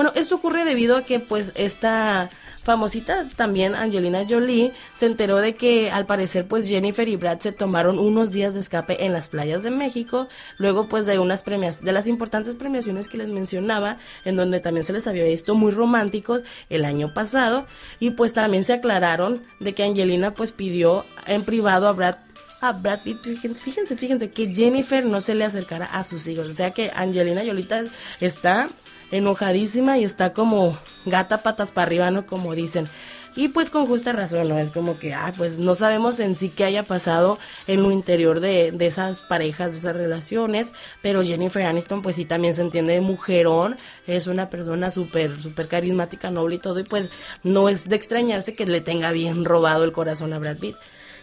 Bueno, 0.00 0.14
esto 0.14 0.36
ocurre 0.36 0.64
debido 0.64 0.96
a 0.96 1.02
que 1.04 1.20
pues 1.20 1.52
esta 1.56 2.30
famosita 2.62 3.28
también 3.36 3.74
Angelina 3.74 4.24
Jolie 4.26 4.72
se 4.94 5.04
enteró 5.04 5.36
de 5.36 5.56
que 5.56 5.90
al 5.90 6.06
parecer 6.06 6.48
pues 6.48 6.66
Jennifer 6.66 7.06
y 7.06 7.16
Brad 7.16 7.40
se 7.40 7.52
tomaron 7.52 7.98
unos 7.98 8.30
días 8.30 8.54
de 8.54 8.60
escape 8.60 9.04
en 9.04 9.12
las 9.12 9.28
playas 9.28 9.62
de 9.62 9.70
México, 9.70 10.28
luego 10.56 10.88
pues 10.88 11.04
de 11.04 11.18
unas 11.18 11.42
premias, 11.42 11.84
de 11.84 11.92
las 11.92 12.06
importantes 12.06 12.54
premiaciones 12.54 13.10
que 13.10 13.18
les 13.18 13.28
mencionaba, 13.28 13.98
en 14.24 14.36
donde 14.36 14.60
también 14.60 14.86
se 14.86 14.94
les 14.94 15.06
había 15.06 15.24
visto 15.24 15.54
muy 15.54 15.70
románticos 15.70 16.44
el 16.70 16.86
año 16.86 17.12
pasado 17.12 17.66
y 17.98 18.12
pues 18.12 18.32
también 18.32 18.64
se 18.64 18.72
aclararon 18.72 19.42
de 19.58 19.74
que 19.74 19.84
Angelina 19.84 20.32
pues 20.32 20.50
pidió 20.50 21.04
en 21.26 21.44
privado 21.44 21.86
a 21.86 21.92
Brad 21.92 22.16
a 22.62 22.72
Brad 22.72 23.00
fíjense, 23.02 23.98
fíjense 23.98 24.30
que 24.30 24.54
Jennifer 24.54 25.04
no 25.04 25.20
se 25.20 25.34
le 25.34 25.44
acercara 25.44 25.84
a 25.84 26.04
sus 26.04 26.26
hijos, 26.26 26.46
o 26.46 26.52
sea 26.52 26.70
que 26.70 26.90
Angelina 26.94 27.44
Yolita 27.44 27.84
está 28.18 28.70
enojadísima 29.10 29.98
y 29.98 30.04
está 30.04 30.32
como 30.32 30.78
gata 31.06 31.42
patas 31.42 31.72
para 31.72 31.86
arriba, 31.86 32.10
¿no? 32.10 32.26
Como 32.26 32.54
dicen. 32.54 32.86
Y 33.36 33.48
pues 33.48 33.70
con 33.70 33.86
justa 33.86 34.12
razón, 34.12 34.48
¿no? 34.48 34.58
Es 34.58 34.72
como 34.72 34.98
que, 34.98 35.14
ah, 35.14 35.32
pues 35.36 35.60
no 35.60 35.76
sabemos 35.76 36.18
en 36.18 36.34
sí 36.34 36.48
qué 36.48 36.64
haya 36.64 36.82
pasado 36.82 37.38
en 37.68 37.82
lo 37.82 37.92
interior 37.92 38.40
de, 38.40 38.72
de 38.72 38.86
esas 38.86 39.22
parejas, 39.22 39.70
de 39.70 39.78
esas 39.78 39.94
relaciones, 39.94 40.72
pero 41.00 41.22
Jennifer 41.22 41.62
Aniston 41.62 42.02
pues 42.02 42.16
sí 42.16 42.24
también 42.24 42.54
se 42.54 42.62
entiende 42.62 42.94
de 42.94 43.00
mujerón, 43.00 43.76
es 44.08 44.26
una 44.26 44.50
persona 44.50 44.90
súper, 44.90 45.40
súper 45.40 45.68
carismática, 45.68 46.30
noble 46.32 46.56
y 46.56 46.58
todo, 46.58 46.80
y 46.80 46.84
pues 46.84 47.08
no 47.44 47.68
es 47.68 47.88
de 47.88 47.94
extrañarse 47.94 48.56
que 48.56 48.66
le 48.66 48.80
tenga 48.80 49.12
bien 49.12 49.44
robado 49.44 49.84
el 49.84 49.92
corazón 49.92 50.32
a 50.32 50.38
Brad 50.40 50.58
Pitt. 50.58 50.76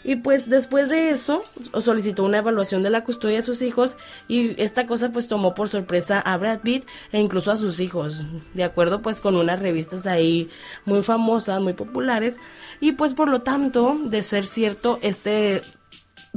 Y 0.04 0.18
pues 0.18 0.50
después 0.50 0.90
de 0.90 1.10
eso 1.10 1.44
solicitó 1.82 2.24
una 2.24 2.40
evaluación 2.40 2.84
de 2.84 2.90
la 2.90 3.04
custodia 3.04 3.38
de 3.38 3.44
sus 3.44 3.62
hijos 3.62 3.96
y 4.28 4.62
esta 4.62 4.88
cosa 4.88 5.12
pues 5.12 5.28
tomó 5.28 5.54
por 5.54 5.70
sorpresa 5.70 6.20
a 6.20 6.38
Brad 6.38 6.60
Pitt 6.60 6.86
e 7.12 7.20
incluso 7.20 7.52
a 7.52 7.56
sus 7.56 7.80
hijos, 7.80 8.24
de 8.54 8.64
acuerdo 8.64 9.02
pues 9.02 9.22
con 9.22 9.36
unas 9.36 9.60
revistas 9.60 10.08
ahí 10.08 10.50
muy 10.86 11.02
famosas, 11.02 11.60
muy 11.62 11.74
populares. 11.74 12.38
Y 12.80 12.94
pues 12.94 13.14
por 13.14 13.30
lo 13.30 13.42
tanto 13.42 13.98
de 14.04 14.22
ser 14.22 14.46
cierto 14.46 15.00
este 15.02 15.62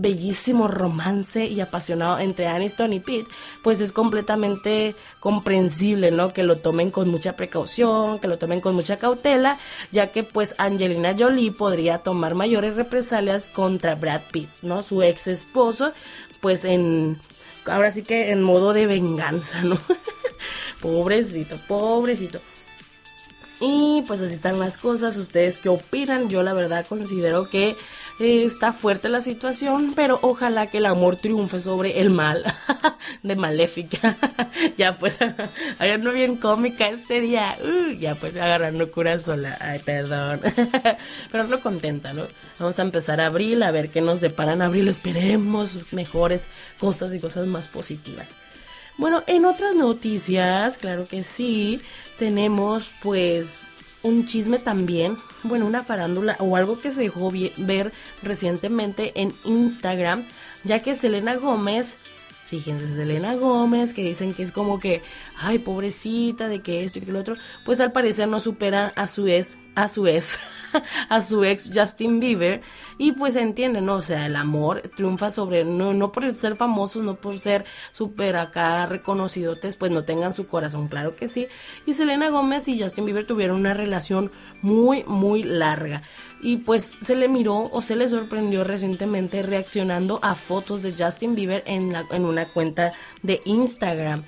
bellísimo 0.00 0.68
romance 0.68 1.46
y 1.46 1.60
apasionado 1.60 2.18
entre 2.18 2.46
Aniston 2.46 2.92
y 2.92 3.00
Pete, 3.00 3.28
pues 3.62 3.80
es 3.80 3.92
completamente 3.92 4.94
comprensible, 5.20 6.10
¿no? 6.10 6.32
Que 6.32 6.42
lo 6.42 6.56
tomen 6.56 6.90
con 6.90 7.08
mucha 7.08 7.36
precaución, 7.36 8.18
que 8.18 8.28
lo 8.28 8.38
tomen 8.38 8.60
con 8.60 8.74
mucha 8.74 8.98
cautela, 8.98 9.58
ya 9.92 10.08
que 10.08 10.22
pues 10.22 10.54
Angelina 10.58 11.14
Jolie 11.18 11.52
podría 11.52 11.98
tomar 11.98 12.34
mayores 12.34 12.76
represalias 12.76 13.50
contra 13.50 13.94
Brad 13.94 14.22
Pitt, 14.32 14.50
¿no? 14.62 14.82
Su 14.82 15.02
ex 15.02 15.26
esposo, 15.26 15.92
pues 16.40 16.64
en 16.64 17.18
ahora 17.66 17.90
sí 17.90 18.02
que 18.02 18.30
en 18.30 18.42
modo 18.42 18.72
de 18.72 18.86
venganza, 18.86 19.62
¿no? 19.62 19.78
pobrecito, 20.80 21.56
pobrecito. 21.68 22.40
Y 23.60 24.02
pues 24.06 24.22
así 24.22 24.34
están 24.34 24.58
las 24.58 24.78
cosas. 24.78 25.18
¿Ustedes 25.18 25.58
qué 25.58 25.68
opinan? 25.68 26.30
Yo 26.30 26.42
la 26.42 26.54
verdad 26.54 26.86
considero 26.88 27.50
que 27.50 27.76
eh, 28.20 28.44
está 28.44 28.72
fuerte 28.72 29.08
la 29.08 29.20
situación, 29.22 29.94
pero 29.96 30.18
ojalá 30.22 30.66
que 30.66 30.78
el 30.78 30.86
amor 30.86 31.16
triunfe 31.16 31.60
sobre 31.60 32.00
el 32.00 32.10
mal 32.10 32.44
de 33.22 33.34
Maléfica. 33.34 34.16
ya 34.76 34.96
pues, 34.96 35.18
no 36.00 36.12
bien 36.12 36.36
cómica 36.36 36.88
este 36.88 37.20
día. 37.20 37.56
Uh, 37.64 37.92
ya 37.98 38.14
pues 38.14 38.36
agarrando 38.36 38.92
cura 38.92 39.18
sola. 39.18 39.56
Ay, 39.60 39.78
perdón. 39.78 40.40
pero 41.32 41.44
no 41.44 41.60
contenta, 41.60 42.12
¿no? 42.12 42.24
Vamos 42.58 42.78
a 42.78 42.82
empezar 42.82 43.20
abril, 43.20 43.62
a 43.62 43.70
ver 43.70 43.90
qué 43.90 44.02
nos 44.02 44.20
deparan 44.20 44.60
abril. 44.60 44.88
Esperemos 44.88 45.78
mejores 45.90 46.48
cosas 46.78 47.14
y 47.14 47.20
cosas 47.20 47.46
más 47.46 47.68
positivas. 47.68 48.36
Bueno, 48.98 49.22
en 49.26 49.46
otras 49.46 49.74
noticias, 49.74 50.76
claro 50.76 51.06
que 51.06 51.22
sí, 51.22 51.80
tenemos 52.18 52.90
pues 53.02 53.69
un 54.02 54.26
chisme 54.26 54.58
también, 54.58 55.16
bueno, 55.42 55.66
una 55.66 55.84
farándula 55.84 56.36
o 56.38 56.56
algo 56.56 56.80
que 56.80 56.90
se 56.90 57.02
dejó 57.02 57.32
ver 57.58 57.92
recientemente 58.22 59.12
en 59.14 59.34
Instagram, 59.44 60.24
ya 60.64 60.82
que 60.82 60.94
Selena 60.94 61.36
Gómez 61.36 61.96
Fíjense, 62.50 62.92
Selena 62.92 63.36
Gómez, 63.36 63.94
que 63.94 64.02
dicen 64.02 64.34
que 64.34 64.42
es 64.42 64.50
como 64.50 64.80
que, 64.80 65.02
ay, 65.38 65.60
pobrecita, 65.60 66.48
de 66.48 66.62
que 66.62 66.82
esto 66.82 66.98
y 66.98 67.02
que 67.02 67.12
lo 67.12 67.20
otro, 67.20 67.36
pues 67.64 67.78
al 67.78 67.92
parecer 67.92 68.26
no 68.26 68.40
supera 68.40 68.92
a 68.96 69.06
su 69.06 69.28
ex, 69.28 69.56
a 69.74 69.88
su 69.88 70.06
ex, 70.06 70.38
a 71.08 71.20
su 71.20 71.44
ex 71.44 71.70
Justin 71.74 72.20
Bieber. 72.20 72.62
Y 72.98 73.12
pues 73.12 73.36
entienden, 73.36 73.86
¿no? 73.86 73.94
O 73.94 74.02
sea, 74.02 74.26
el 74.26 74.36
amor 74.36 74.82
triunfa 74.94 75.30
sobre, 75.30 75.64
no, 75.64 75.94
no 75.94 76.12
por 76.12 76.30
ser 76.34 76.56
famosos, 76.56 77.02
no 77.02 77.14
por 77.16 77.38
ser 77.38 77.64
súper 77.92 78.36
acá 78.36 78.84
reconocidotes, 78.84 79.76
pues 79.76 79.90
no 79.90 80.04
tengan 80.04 80.34
su 80.34 80.46
corazón, 80.46 80.88
claro 80.88 81.16
que 81.16 81.26
sí. 81.26 81.48
Y 81.86 81.94
Selena 81.94 82.28
Gómez 82.28 82.68
y 82.68 82.78
Justin 82.78 83.06
Bieber 83.06 83.26
tuvieron 83.26 83.56
una 83.56 83.72
relación 83.72 84.30
muy, 84.60 85.02
muy 85.04 85.42
larga 85.42 86.02
y 86.42 86.58
pues 86.58 86.96
se 87.02 87.16
le 87.16 87.28
miró 87.28 87.70
o 87.72 87.82
se 87.82 87.96
le 87.96 88.08
sorprendió 88.08 88.64
recientemente 88.64 89.42
reaccionando 89.42 90.18
a 90.22 90.34
fotos 90.34 90.82
de 90.82 90.94
Justin 90.98 91.34
Bieber 91.34 91.62
en, 91.66 91.94
en 92.10 92.24
una 92.24 92.46
cuenta 92.46 92.92
de 93.22 93.40
Instagram. 93.44 94.24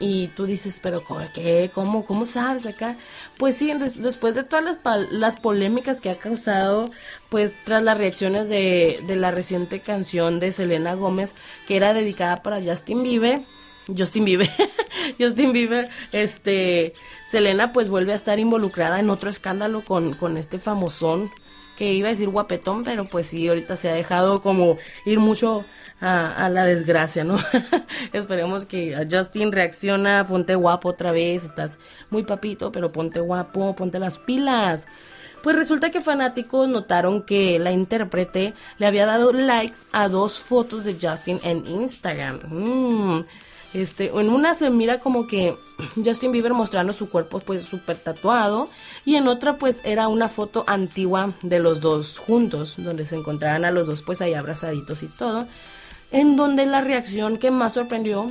Y 0.00 0.28
tú 0.28 0.46
dices, 0.46 0.80
pero 0.82 1.04
¿qué? 1.34 1.70
¿Cómo, 1.74 2.06
cómo 2.06 2.24
sabes 2.24 2.64
acá? 2.66 2.96
Pues 3.36 3.56
sí, 3.56 3.70
después 3.96 4.34
de 4.34 4.44
todas 4.44 4.64
las, 4.64 4.80
las 5.12 5.38
polémicas 5.38 6.00
que 6.00 6.08
ha 6.08 6.18
causado, 6.18 6.90
pues 7.28 7.52
tras 7.64 7.82
las 7.82 7.98
reacciones 7.98 8.48
de, 8.48 9.04
de 9.06 9.16
la 9.16 9.30
reciente 9.30 9.80
canción 9.80 10.40
de 10.40 10.52
Selena 10.52 10.94
Gómez, 10.94 11.34
que 11.68 11.76
era 11.76 11.92
dedicada 11.92 12.42
para 12.42 12.62
Justin 12.62 13.02
Bieber, 13.02 13.42
Justin 13.96 14.24
Bieber, 14.24 14.48
Justin 15.18 15.52
Bieber, 15.52 15.90
este, 16.12 16.94
Selena 17.30 17.72
pues 17.72 17.90
vuelve 17.90 18.12
a 18.12 18.16
estar 18.16 18.38
involucrada 18.38 19.00
en 19.00 19.10
otro 19.10 19.28
escándalo 19.28 19.84
con, 19.84 20.14
con 20.14 20.36
este 20.38 20.58
famosón 20.58 21.30
que 21.80 21.94
iba 21.94 22.08
a 22.08 22.10
decir 22.10 22.28
guapetón, 22.28 22.84
pero 22.84 23.06
pues 23.06 23.28
sí, 23.28 23.48
ahorita 23.48 23.74
se 23.74 23.88
ha 23.88 23.94
dejado 23.94 24.42
como 24.42 24.76
ir 25.06 25.18
mucho 25.18 25.64
a, 25.98 26.50
la 26.50 26.66
desgracia, 26.66 27.24
¿no? 27.24 27.38
Esperemos 28.12 28.66
que 28.66 28.94
Justin 29.10 29.50
reacciona, 29.50 30.26
ponte 30.28 30.56
guapo 30.56 30.90
otra 30.90 31.10
vez, 31.10 31.42
estás 31.42 31.78
muy 32.10 32.22
papito, 32.22 32.70
pero 32.70 32.92
ponte 32.92 33.20
guapo, 33.20 33.74
ponte 33.74 33.98
las 33.98 34.18
pilas. 34.18 34.88
Pues 35.42 35.56
resulta 35.56 35.88
que 35.88 36.02
fanáticos 36.02 36.68
notaron 36.68 37.22
que 37.22 37.58
la 37.58 37.72
intérprete 37.72 38.52
le 38.76 38.86
había 38.86 39.06
dado 39.06 39.32
likes 39.32 39.78
a 39.90 40.08
dos 40.08 40.38
fotos 40.38 40.84
de 40.84 40.98
Justin 41.00 41.40
en 41.42 41.66
Instagram. 41.66 42.40
Mm. 42.46 43.24
Este, 43.72 44.06
en 44.06 44.28
una 44.28 44.54
se 44.54 44.68
mira 44.68 44.98
como 44.98 45.26
que 45.26 45.56
Justin 46.04 46.32
Bieber 46.32 46.52
mostrando 46.52 46.92
su 46.92 47.08
cuerpo 47.08 47.38
pues 47.40 47.62
súper 47.62 47.98
tatuado 47.98 48.68
y 49.04 49.14
en 49.14 49.28
otra 49.28 49.56
pues 49.58 49.80
era 49.84 50.08
una 50.08 50.28
foto 50.28 50.64
antigua 50.66 51.32
de 51.42 51.60
los 51.60 51.80
dos 51.80 52.18
juntos, 52.18 52.74
donde 52.78 53.06
se 53.06 53.16
encontraban 53.16 53.64
a 53.64 53.70
los 53.70 53.86
dos 53.86 54.02
pues 54.02 54.20
ahí 54.22 54.34
abrazaditos 54.34 55.02
y 55.02 55.06
todo, 55.06 55.46
en 56.10 56.36
donde 56.36 56.66
la 56.66 56.80
reacción 56.80 57.38
que 57.38 57.50
más 57.50 57.74
sorprendió 57.74 58.30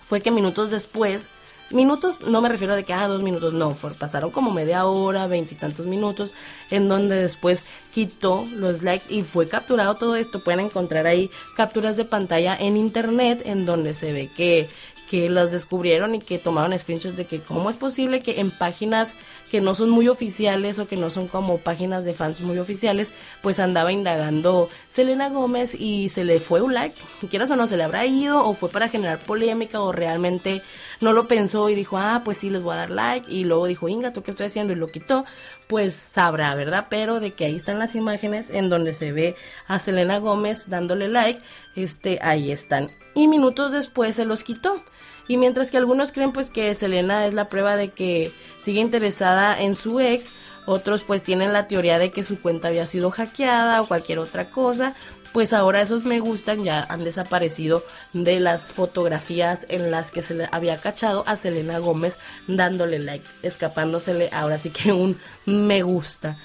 fue 0.00 0.20
que 0.20 0.32
minutos 0.32 0.70
después 0.70 1.28
Minutos, 1.70 2.22
no 2.22 2.40
me 2.40 2.48
refiero 2.48 2.74
de 2.74 2.84
que, 2.84 2.92
ah, 2.92 3.06
dos 3.06 3.22
minutos, 3.22 3.52
no, 3.52 3.74
pasaron 3.96 4.32
como 4.32 4.50
media 4.50 4.86
hora, 4.86 5.28
veintitantos 5.28 5.86
minutos, 5.86 6.34
en 6.70 6.88
donde 6.88 7.14
después 7.14 7.62
quitó 7.94 8.44
los 8.56 8.82
likes 8.82 9.06
y 9.08 9.22
fue 9.22 9.46
capturado 9.46 9.94
todo 9.94 10.16
esto. 10.16 10.42
Pueden 10.42 10.60
encontrar 10.60 11.06
ahí 11.06 11.30
capturas 11.56 11.96
de 11.96 12.04
pantalla 12.04 12.56
en 12.58 12.76
internet 12.76 13.42
en 13.44 13.66
donde 13.66 13.92
se 13.92 14.12
ve 14.12 14.30
que 14.36 14.68
que 15.10 15.28
las 15.28 15.50
descubrieron 15.50 16.14
y 16.14 16.20
que 16.20 16.38
tomaron 16.38 16.78
screenshots 16.78 17.16
de 17.16 17.26
que 17.26 17.40
cómo 17.40 17.68
es 17.68 17.74
posible 17.74 18.20
que 18.20 18.38
en 18.38 18.52
páginas 18.52 19.16
que 19.50 19.60
no 19.60 19.74
son 19.74 19.90
muy 19.90 20.08
oficiales 20.08 20.78
o 20.78 20.86
que 20.86 20.96
no 20.96 21.10
son 21.10 21.26
como 21.28 21.58
páginas 21.58 22.04
de 22.04 22.14
fans 22.14 22.40
muy 22.40 22.58
oficiales, 22.58 23.10
pues 23.42 23.58
andaba 23.58 23.92
indagando 23.92 24.68
Selena 24.88 25.28
Gómez 25.28 25.74
y 25.74 26.08
se 26.08 26.24
le 26.24 26.40
fue 26.40 26.62
un 26.62 26.74
like, 26.74 27.00
quieras 27.28 27.50
o 27.50 27.56
no, 27.56 27.66
se 27.66 27.76
le 27.76 27.84
habrá 27.84 28.06
ido 28.06 28.44
o 28.44 28.54
fue 28.54 28.68
para 28.70 28.88
generar 28.88 29.18
polémica 29.18 29.80
o 29.80 29.92
realmente 29.92 30.62
no 31.00 31.12
lo 31.12 31.26
pensó 31.26 31.68
y 31.68 31.74
dijo, 31.74 31.98
ah, 31.98 32.22
pues 32.24 32.38
sí, 32.38 32.50
les 32.50 32.62
voy 32.62 32.74
a 32.74 32.78
dar 32.78 32.90
like 32.90 33.30
y 33.30 33.44
luego 33.44 33.66
dijo, 33.66 33.88
Inga, 33.88 34.12
¿tú 34.12 34.22
qué 34.22 34.30
estoy 34.30 34.46
haciendo? 34.46 34.72
Y 34.72 34.76
lo 34.76 34.88
quitó, 34.88 35.24
pues 35.66 35.94
sabrá, 35.94 36.54
¿verdad? 36.54 36.86
Pero 36.88 37.20
de 37.20 37.32
que 37.32 37.46
ahí 37.46 37.56
están 37.56 37.78
las 37.78 37.94
imágenes 37.94 38.50
en 38.50 38.68
donde 38.68 38.94
se 38.94 39.12
ve 39.12 39.36
a 39.66 39.78
Selena 39.78 40.18
Gómez 40.18 40.68
dándole 40.68 41.08
like, 41.08 41.40
este, 41.74 42.18
ahí 42.22 42.52
están. 42.52 42.90
Y 43.14 43.28
minutos 43.28 43.72
después 43.72 44.14
se 44.14 44.24
los 44.24 44.44
quitó. 44.44 44.82
Y 45.30 45.36
mientras 45.36 45.70
que 45.70 45.76
algunos 45.76 46.10
creen 46.10 46.32
pues 46.32 46.50
que 46.50 46.74
Selena 46.74 47.24
es 47.24 47.34
la 47.34 47.48
prueba 47.48 47.76
de 47.76 47.90
que 47.90 48.32
sigue 48.58 48.80
interesada 48.80 49.60
en 49.60 49.76
su 49.76 50.00
ex, 50.00 50.32
otros 50.66 51.04
pues 51.04 51.22
tienen 51.22 51.52
la 51.52 51.68
teoría 51.68 52.00
de 52.00 52.10
que 52.10 52.24
su 52.24 52.40
cuenta 52.40 52.66
había 52.66 52.84
sido 52.84 53.12
hackeada 53.12 53.80
o 53.80 53.86
cualquier 53.86 54.18
otra 54.18 54.50
cosa, 54.50 54.96
pues 55.32 55.52
ahora 55.52 55.82
esos 55.82 56.02
me 56.02 56.18
gustan 56.18 56.64
ya 56.64 56.82
han 56.82 57.04
desaparecido 57.04 57.84
de 58.12 58.40
las 58.40 58.72
fotografías 58.72 59.66
en 59.68 59.92
las 59.92 60.10
que 60.10 60.22
se 60.22 60.34
le 60.34 60.48
había 60.50 60.80
cachado 60.80 61.22
a 61.28 61.36
Selena 61.36 61.78
Gómez 61.78 62.18
dándole 62.48 62.98
like, 62.98 63.24
escapándosele 63.44 64.30
ahora 64.32 64.58
sí 64.58 64.70
que 64.70 64.90
un 64.90 65.16
me 65.46 65.82
gusta. 65.84 66.38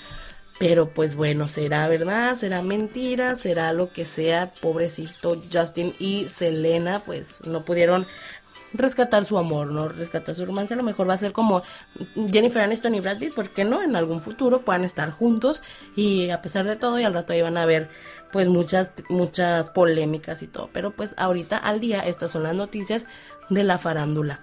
Pero 0.59 0.89
pues 0.89 1.15
bueno, 1.15 1.47
será 1.47 1.87
verdad, 1.87 2.37
será 2.37 2.61
mentira, 2.61 3.33
será 3.33 3.73
lo 3.73 3.91
que 3.91 4.05
sea, 4.05 4.53
pobrecito 4.61 5.41
Justin 5.51 5.95
y 5.97 6.27
Selena, 6.27 6.99
pues 6.99 7.41
no 7.43 7.65
pudieron 7.65 8.05
rescatar 8.77 9.25
su 9.25 9.37
amor, 9.37 9.67
¿no? 9.67 9.87
Rescatar 9.87 10.35
su 10.35 10.45
romance. 10.45 10.73
A 10.73 10.77
lo 10.77 10.83
mejor 10.83 11.09
va 11.09 11.13
a 11.13 11.17
ser 11.17 11.31
como 11.31 11.63
Jennifer 12.31 12.61
Aniston 12.61 12.95
y 12.95 12.99
Brad 12.99 13.17
Pitt, 13.17 13.33
¿por 13.33 13.49
qué 13.49 13.63
no? 13.63 13.81
En 13.81 13.95
algún 13.95 14.21
futuro 14.21 14.61
puedan 14.61 14.83
estar 14.83 15.11
juntos 15.11 15.61
y 15.95 16.29
a 16.29 16.41
pesar 16.41 16.65
de 16.65 16.75
todo 16.75 16.99
y 16.99 17.03
al 17.03 17.13
rato 17.13 17.33
ahí 17.33 17.41
van 17.41 17.57
a 17.57 17.65
ver 17.65 17.89
pues 18.31 18.47
muchas, 18.47 18.93
muchas 19.09 19.69
polémicas 19.69 20.43
y 20.43 20.47
todo. 20.47 20.69
Pero 20.73 20.91
pues 20.91 21.13
ahorita 21.17 21.57
al 21.57 21.79
día 21.79 22.01
estas 22.01 22.31
son 22.31 22.43
las 22.43 22.55
noticias 22.55 23.05
de 23.49 23.63
la 23.63 23.77
farándula. 23.77 24.41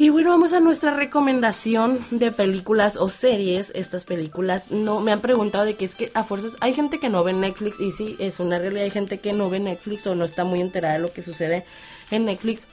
Y 0.00 0.10
bueno, 0.10 0.30
vamos 0.30 0.52
a 0.52 0.60
nuestra 0.60 0.94
recomendación 0.94 2.06
de 2.12 2.30
películas 2.30 2.96
o 2.96 3.08
series. 3.08 3.72
Estas 3.74 4.04
películas 4.04 4.70
no 4.70 5.00
me 5.00 5.10
han 5.10 5.20
preguntado 5.20 5.64
de 5.64 5.74
que 5.74 5.84
es 5.84 5.96
que 5.96 6.12
a 6.14 6.22
fuerzas 6.22 6.56
hay 6.60 6.72
gente 6.72 7.00
que 7.00 7.08
no 7.08 7.24
ve 7.24 7.32
Netflix 7.32 7.80
y 7.80 7.90
sí, 7.90 8.14
es 8.20 8.38
una 8.38 8.60
realidad. 8.60 8.84
Hay 8.84 8.92
gente 8.92 9.18
que 9.18 9.32
no 9.32 9.50
ve 9.50 9.58
Netflix 9.58 10.06
o 10.06 10.14
no 10.14 10.24
está 10.24 10.44
muy 10.44 10.60
enterada 10.60 10.94
de 10.94 11.00
lo 11.00 11.12
que 11.12 11.22
sucede 11.22 11.64
en 12.12 12.26
Netflix. 12.26 12.68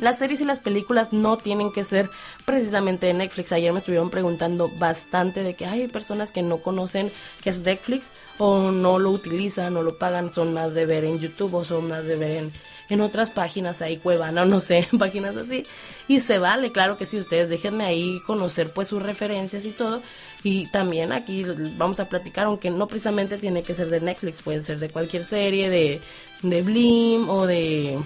Las 0.00 0.18
series 0.18 0.40
y 0.40 0.46
las 0.46 0.60
películas 0.60 1.12
no 1.12 1.36
tienen 1.36 1.72
que 1.72 1.84
ser 1.84 2.08
precisamente 2.46 3.06
de 3.06 3.12
Netflix. 3.12 3.52
Ayer 3.52 3.70
me 3.70 3.80
estuvieron 3.80 4.08
preguntando 4.08 4.70
bastante 4.78 5.42
de 5.42 5.52
que 5.52 5.66
hay 5.66 5.88
personas 5.88 6.32
que 6.32 6.42
no 6.42 6.62
conocen 6.62 7.12
qué 7.42 7.50
es 7.50 7.60
Netflix 7.60 8.10
o 8.38 8.70
no 8.70 8.98
lo 8.98 9.10
utilizan 9.10 9.76
o 9.76 9.82
lo 9.82 9.98
pagan, 9.98 10.32
son 10.32 10.54
más 10.54 10.72
de 10.72 10.86
ver 10.86 11.04
en 11.04 11.20
YouTube 11.20 11.54
o 11.54 11.64
son 11.64 11.88
más 11.88 12.06
de 12.06 12.16
ver 12.16 12.36
en, 12.38 12.52
en 12.88 13.02
otras 13.02 13.28
páginas 13.28 13.82
ahí, 13.82 13.98
Cuevana, 13.98 14.46
no 14.46 14.58
sé, 14.58 14.88
páginas 14.98 15.36
así. 15.36 15.66
Y 16.08 16.20
se 16.20 16.38
vale, 16.38 16.72
claro 16.72 16.96
que 16.96 17.04
sí, 17.04 17.18
ustedes 17.18 17.50
déjenme 17.50 17.84
ahí 17.84 18.20
conocer 18.26 18.72
pues 18.72 18.88
sus 18.88 19.02
referencias 19.02 19.66
y 19.66 19.70
todo. 19.70 20.00
Y 20.42 20.66
también 20.70 21.12
aquí 21.12 21.44
vamos 21.76 22.00
a 22.00 22.08
platicar, 22.08 22.46
aunque 22.46 22.70
no 22.70 22.88
precisamente 22.88 23.36
tiene 23.36 23.62
que 23.62 23.74
ser 23.74 23.90
de 23.90 24.00
Netflix, 24.00 24.40
puede 24.40 24.62
ser 24.62 24.78
de 24.78 24.88
cualquier 24.88 25.24
serie, 25.24 25.68
de, 25.68 26.00
de 26.42 26.62
Blim 26.62 27.28
o 27.28 27.46
de 27.46 27.98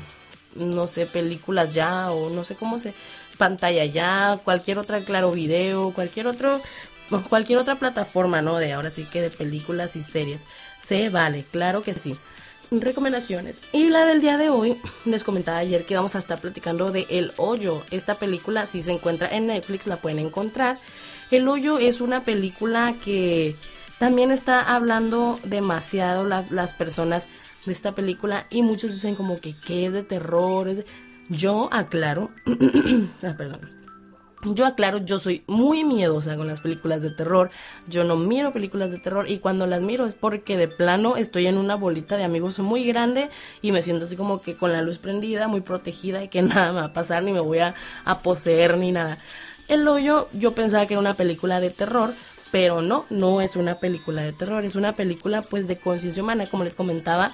no 0.55 0.87
sé, 0.87 1.07
películas 1.07 1.75
ya 1.75 2.11
o 2.11 2.31
no 2.31 2.45
sé 2.45 2.55
cómo 2.55 2.79
se, 2.79 2.95
pantalla 3.37 3.85
ya, 3.85 4.41
cualquier 4.45 4.79
otra, 4.79 5.05
claro, 5.05 5.33
video, 5.33 5.93
cualquier 5.93 6.27
otro, 6.27 6.61
cualquier 7.29 7.59
otra 7.59 7.77
plataforma, 7.77 8.43
¿no? 8.43 8.59
De 8.59 8.73
ahora 8.73 8.91
sí 8.91 9.05
que 9.05 9.21
de 9.21 9.31
películas 9.31 9.97
y 9.97 10.01
series. 10.01 10.41
Se 10.87 11.09
vale, 11.09 11.45
claro 11.51 11.83
que 11.83 11.95
sí. 11.95 12.17
recomendaciones. 12.71 13.61
Y 13.73 13.89
la 13.89 14.05
del 14.05 14.21
día 14.21 14.37
de 14.37 14.51
hoy, 14.51 14.77
les 15.05 15.25
comentaba 15.25 15.59
ayer 15.59 15.85
que 15.87 15.97
vamos 15.97 16.15
a 16.15 16.19
estar 16.19 16.41
platicando 16.41 16.93
de 16.93 17.07
El 17.09 17.33
Hoyo. 17.37 17.83
Esta 17.91 18.15
película, 18.15 18.67
si 18.67 18.83
se 18.83 18.93
encuentra 18.93 19.29
en 19.29 19.47
Netflix, 19.47 19.87
la 19.87 19.97
pueden 19.97 20.19
encontrar. 20.19 20.77
El 21.31 21.49
Hoyo 21.49 21.79
es 21.79 22.01
una 22.01 22.25
película 22.25 22.95
que 23.05 23.57
también 23.99 24.31
está 24.31 24.75
hablando 24.75 25.39
demasiado 25.45 26.25
las 26.25 26.75
personas 26.75 27.27
de 27.67 27.73
esta 27.73 27.95
película 27.95 28.47
y 28.51 28.63
muchos 28.63 28.93
dicen 28.93 29.15
como 29.15 29.41
que, 29.41 29.55
¿qué 29.67 29.87
es 29.87 29.93
de 29.93 30.03
terror? 30.03 30.85
Yo 31.29 31.69
aclaro, 31.73 32.31
ah, 33.23 33.35
perdón, 33.37 33.85
yo 34.53 34.67
aclaro, 34.67 34.99
yo 34.99 35.19
soy 35.19 35.43
muy 35.47 35.85
miedosa 35.85 36.37
con 36.37 36.47
las 36.47 36.61
películas 36.61 37.01
de 37.01 37.11
terror. 37.11 37.51
Yo 37.89 38.05
no 38.05 38.17
miro 38.17 38.53
películas 38.53 38.91
de 38.91 38.99
terror 38.99 39.31
y 39.31 39.39
cuando 39.39 39.67
las 39.67 39.81
miro 39.81 40.05
es 40.05 40.15
porque 40.15 40.59
de 40.59 40.69
plano 40.69 41.17
estoy 41.17 41.47
en 41.47 41.57
una 41.57 41.77
bolita 41.77 42.17
de 42.17 42.25
amigos 42.25 42.59
muy 42.59 42.85
grande 42.85 43.31
y 43.63 43.73
me 43.73 43.81
siento 43.81 44.05
así 44.05 44.17
como 44.17 44.43
que 44.43 44.57
con 44.57 44.73
la 44.73 44.83
luz 44.83 44.99
prendida, 44.99 45.49
muy 45.49 45.63
protegida 45.63 46.23
y 46.23 46.29
que 46.29 46.43
nada 46.43 46.73
me 46.73 46.81
va 46.81 46.87
a 46.87 46.93
pasar 46.93 47.23
ni 47.23 47.33
me 47.33 47.41
voy 47.41 47.61
a, 47.61 47.75
a 48.05 48.21
poseer 48.21 48.77
ni 48.77 48.93
nada. 48.93 49.19
El 49.69 49.89
hoyo 49.89 50.29
yo 50.35 50.55
pensaba 50.55 50.87
que 50.87 50.93
era 50.95 51.01
una 51.01 51.15
película 51.15 51.61
de 51.61 51.71
terror, 51.71 52.13
pero 52.55 52.83
no, 52.83 53.05
no 53.11 53.41
es 53.41 53.57
una 53.57 53.81
película 53.81 54.23
de 54.23 54.33
terror, 54.33 54.65
es 54.65 54.77
una 54.77 54.95
película 54.95 55.43
pues 55.43 55.67
de 55.67 55.77
conciencia 55.77 56.23
humana, 56.23 56.47
como 56.47 56.63
les 56.63 56.77
comentaba, 56.77 57.33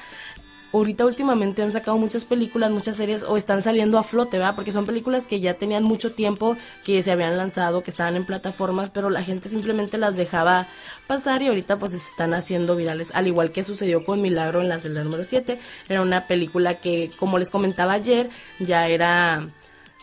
ahorita 0.72 1.04
últimamente 1.04 1.62
han 1.62 1.72
sacado 1.72 1.98
muchas 1.98 2.24
películas, 2.24 2.70
muchas 2.70 2.96
series 2.96 3.22
o 3.24 3.36
están 3.36 3.60
saliendo 3.60 3.98
a 3.98 4.02
flote, 4.02 4.38
¿verdad? 4.38 4.54
Porque 4.54 4.72
son 4.72 4.86
películas 4.86 5.26
que 5.26 5.40
ya 5.40 5.58
tenían 5.58 5.84
mucho 5.84 6.10
tiempo, 6.10 6.56
que 6.84 7.02
se 7.02 7.12
habían 7.12 7.36
lanzado, 7.36 7.82
que 7.82 7.90
estaban 7.90 8.16
en 8.16 8.24
plataformas, 8.24 8.88
pero 8.88 9.10
la 9.10 9.22
gente 9.22 9.50
simplemente 9.50 9.98
las 9.98 10.16
dejaba 10.16 10.68
pasar 11.06 11.42
y 11.42 11.48
ahorita 11.48 11.78
pues 11.78 11.90
se 11.92 11.98
están 11.98 12.32
haciendo 12.32 12.74
virales, 12.74 13.10
al 13.12 13.26
igual 13.26 13.52
que 13.52 13.62
sucedió 13.62 14.06
con 14.06 14.22
Milagro 14.22 14.62
en 14.62 14.70
la 14.70 14.78
celda 14.78 15.04
número 15.04 15.24
7. 15.24 15.58
Era 15.90 16.00
una 16.00 16.28
película 16.28 16.80
que, 16.80 17.10
como 17.18 17.38
les 17.38 17.50
comentaba 17.50 17.92
ayer, 17.92 18.30
ya 18.58 18.88
era 18.88 19.50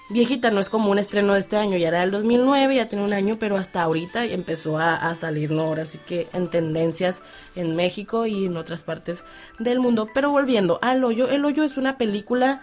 viejita, 0.10 0.52
no 0.52 0.60
es 0.60 0.70
como 0.70 0.90
un 0.92 1.00
estreno 1.00 1.34
de 1.34 1.40
este 1.40 1.58
año, 1.58 1.78
ya 1.78 1.90
era 1.90 2.02
del 2.02 2.12
2009, 2.12 2.76
ya 2.76 2.88
tiene 2.88 3.04
un 3.04 3.14
año, 3.14 3.38
pero 3.40 3.58
hasta 3.58 3.82
ahorita 3.82 4.26
empezó 4.26 4.78
a, 4.78 5.14
salir, 5.16 5.52
¿no? 5.52 5.64
Ahora 5.64 5.86
sí 5.86 6.00
que 6.06 6.28
en 6.34 6.50
tendencias 6.50 7.22
en 7.56 7.76
México 7.76 8.26
y 8.26 8.46
en 8.46 8.58
otras 8.58 8.84
partes 8.84 9.26
del 9.60 9.80
mundo. 9.80 10.10
Pero 10.14 10.32
volviendo 10.32 10.80
al 10.82 11.04
hoyo, 11.04 11.30
El 11.30 11.46
hoyo 11.46 11.64
es 11.64 11.78
una 11.78 11.98
película 11.98 12.62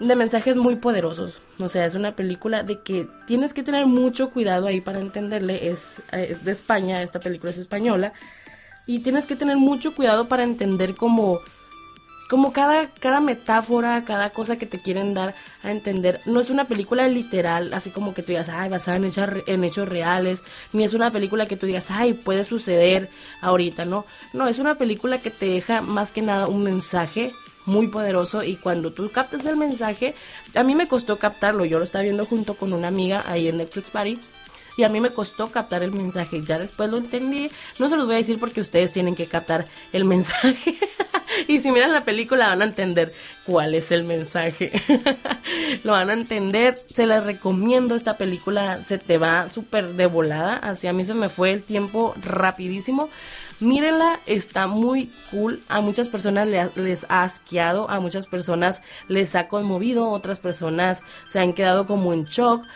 de 0.00 0.14
mensajes 0.14 0.56
muy 0.56 0.76
poderosos, 0.76 1.40
o 1.58 1.68
sea, 1.68 1.86
es 1.86 1.94
una 1.94 2.14
película 2.14 2.62
de 2.62 2.82
que 2.82 3.08
tienes 3.26 3.54
que 3.54 3.62
tener 3.62 3.86
mucho 3.86 4.30
cuidado 4.30 4.66
ahí 4.66 4.82
para 4.82 5.00
entenderle, 5.00 5.70
es, 5.70 6.02
es 6.12 6.44
de 6.44 6.52
España, 6.52 7.00
esta 7.00 7.18
película 7.18 7.50
es 7.50 7.56
española, 7.56 8.12
y 8.86 8.98
tienes 8.98 9.24
que 9.24 9.36
tener 9.36 9.56
mucho 9.56 9.94
cuidado 9.94 10.28
para 10.28 10.42
entender 10.42 10.96
cómo 10.96 11.40
como 12.28 12.52
cada, 12.52 12.88
cada 12.90 13.20
metáfora, 13.20 14.04
cada 14.04 14.30
cosa 14.30 14.56
que 14.56 14.66
te 14.66 14.80
quieren 14.80 15.14
dar 15.14 15.34
a 15.62 15.70
entender, 15.70 16.20
no 16.26 16.40
es 16.40 16.50
una 16.50 16.64
película 16.64 17.06
literal, 17.08 17.72
así 17.72 17.90
como 17.90 18.14
que 18.14 18.22
tú 18.22 18.28
digas, 18.28 18.48
ay, 18.48 18.68
basada 18.68 18.96
en, 18.96 19.04
hechos, 19.04 19.28
en 19.46 19.64
hechos 19.64 19.88
reales, 19.88 20.42
ni 20.72 20.84
es 20.84 20.94
una 20.94 21.10
película 21.10 21.46
que 21.46 21.56
tú 21.56 21.66
digas, 21.66 21.90
ay, 21.90 22.14
puede 22.14 22.44
suceder 22.44 23.10
ahorita, 23.40 23.84
¿no? 23.84 24.06
No, 24.32 24.48
es 24.48 24.58
una 24.58 24.76
película 24.76 25.18
que 25.18 25.30
te 25.30 25.46
deja 25.46 25.80
más 25.80 26.12
que 26.12 26.22
nada 26.22 26.48
un 26.48 26.62
mensaje 26.62 27.32
muy 27.64 27.88
poderoso 27.88 28.42
y 28.42 28.56
cuando 28.56 28.92
tú 28.92 29.10
captas 29.10 29.44
el 29.44 29.56
mensaje, 29.56 30.14
a 30.54 30.62
mí 30.62 30.74
me 30.74 30.88
costó 30.88 31.18
captarlo, 31.18 31.64
yo 31.64 31.78
lo 31.78 31.84
estaba 31.84 32.04
viendo 32.04 32.24
junto 32.24 32.54
con 32.54 32.72
una 32.72 32.88
amiga 32.88 33.24
ahí 33.26 33.48
en 33.48 33.58
Netflix 33.58 33.90
Party 33.90 34.18
y 34.76 34.84
a 34.84 34.88
mí 34.88 35.00
me 35.00 35.12
costó 35.12 35.50
captar 35.50 35.82
el 35.82 35.92
mensaje. 35.92 36.42
Ya 36.44 36.58
después 36.58 36.90
lo 36.90 36.98
entendí. 36.98 37.50
No 37.78 37.88
se 37.88 37.96
los 37.96 38.06
voy 38.06 38.16
a 38.16 38.18
decir 38.18 38.38
porque 38.38 38.60
ustedes 38.60 38.92
tienen 38.92 39.16
que 39.16 39.26
captar 39.26 39.66
el 39.92 40.04
mensaje. 40.04 40.78
y 41.48 41.60
si 41.60 41.70
miran 41.70 41.92
la 41.92 42.04
película 42.04 42.48
van 42.48 42.62
a 42.62 42.66
entender 42.66 43.12
cuál 43.44 43.74
es 43.74 43.90
el 43.92 44.04
mensaje. 44.04 44.72
lo 45.84 45.92
van 45.92 46.10
a 46.10 46.14
entender. 46.14 46.78
Se 46.92 47.06
les 47.06 47.24
recomiendo 47.24 47.94
esta 47.94 48.16
película. 48.16 48.78
Se 48.78 48.98
te 48.98 49.18
va 49.18 49.48
súper 49.48 49.88
de 49.94 50.06
volada. 50.06 50.56
Así 50.56 50.86
a 50.86 50.92
mí 50.92 51.04
se 51.04 51.14
me 51.14 51.28
fue 51.28 51.52
el 51.52 51.62
tiempo 51.62 52.14
rapidísimo. 52.22 53.08
Mírenla, 53.58 54.20
está 54.26 54.66
muy 54.66 55.10
cool. 55.30 55.62
A 55.68 55.80
muchas 55.80 56.10
personas 56.10 56.46
les 56.74 57.06
ha 57.08 57.22
asqueado, 57.22 57.88
a 57.88 58.00
muchas 58.00 58.26
personas 58.26 58.82
les 59.08 59.34
ha 59.34 59.48
conmovido, 59.48 60.10
otras 60.10 60.40
personas 60.40 61.02
se 61.26 61.40
han 61.40 61.54
quedado 61.54 61.86
como 61.86 62.12
en 62.12 62.24
shock 62.24 62.66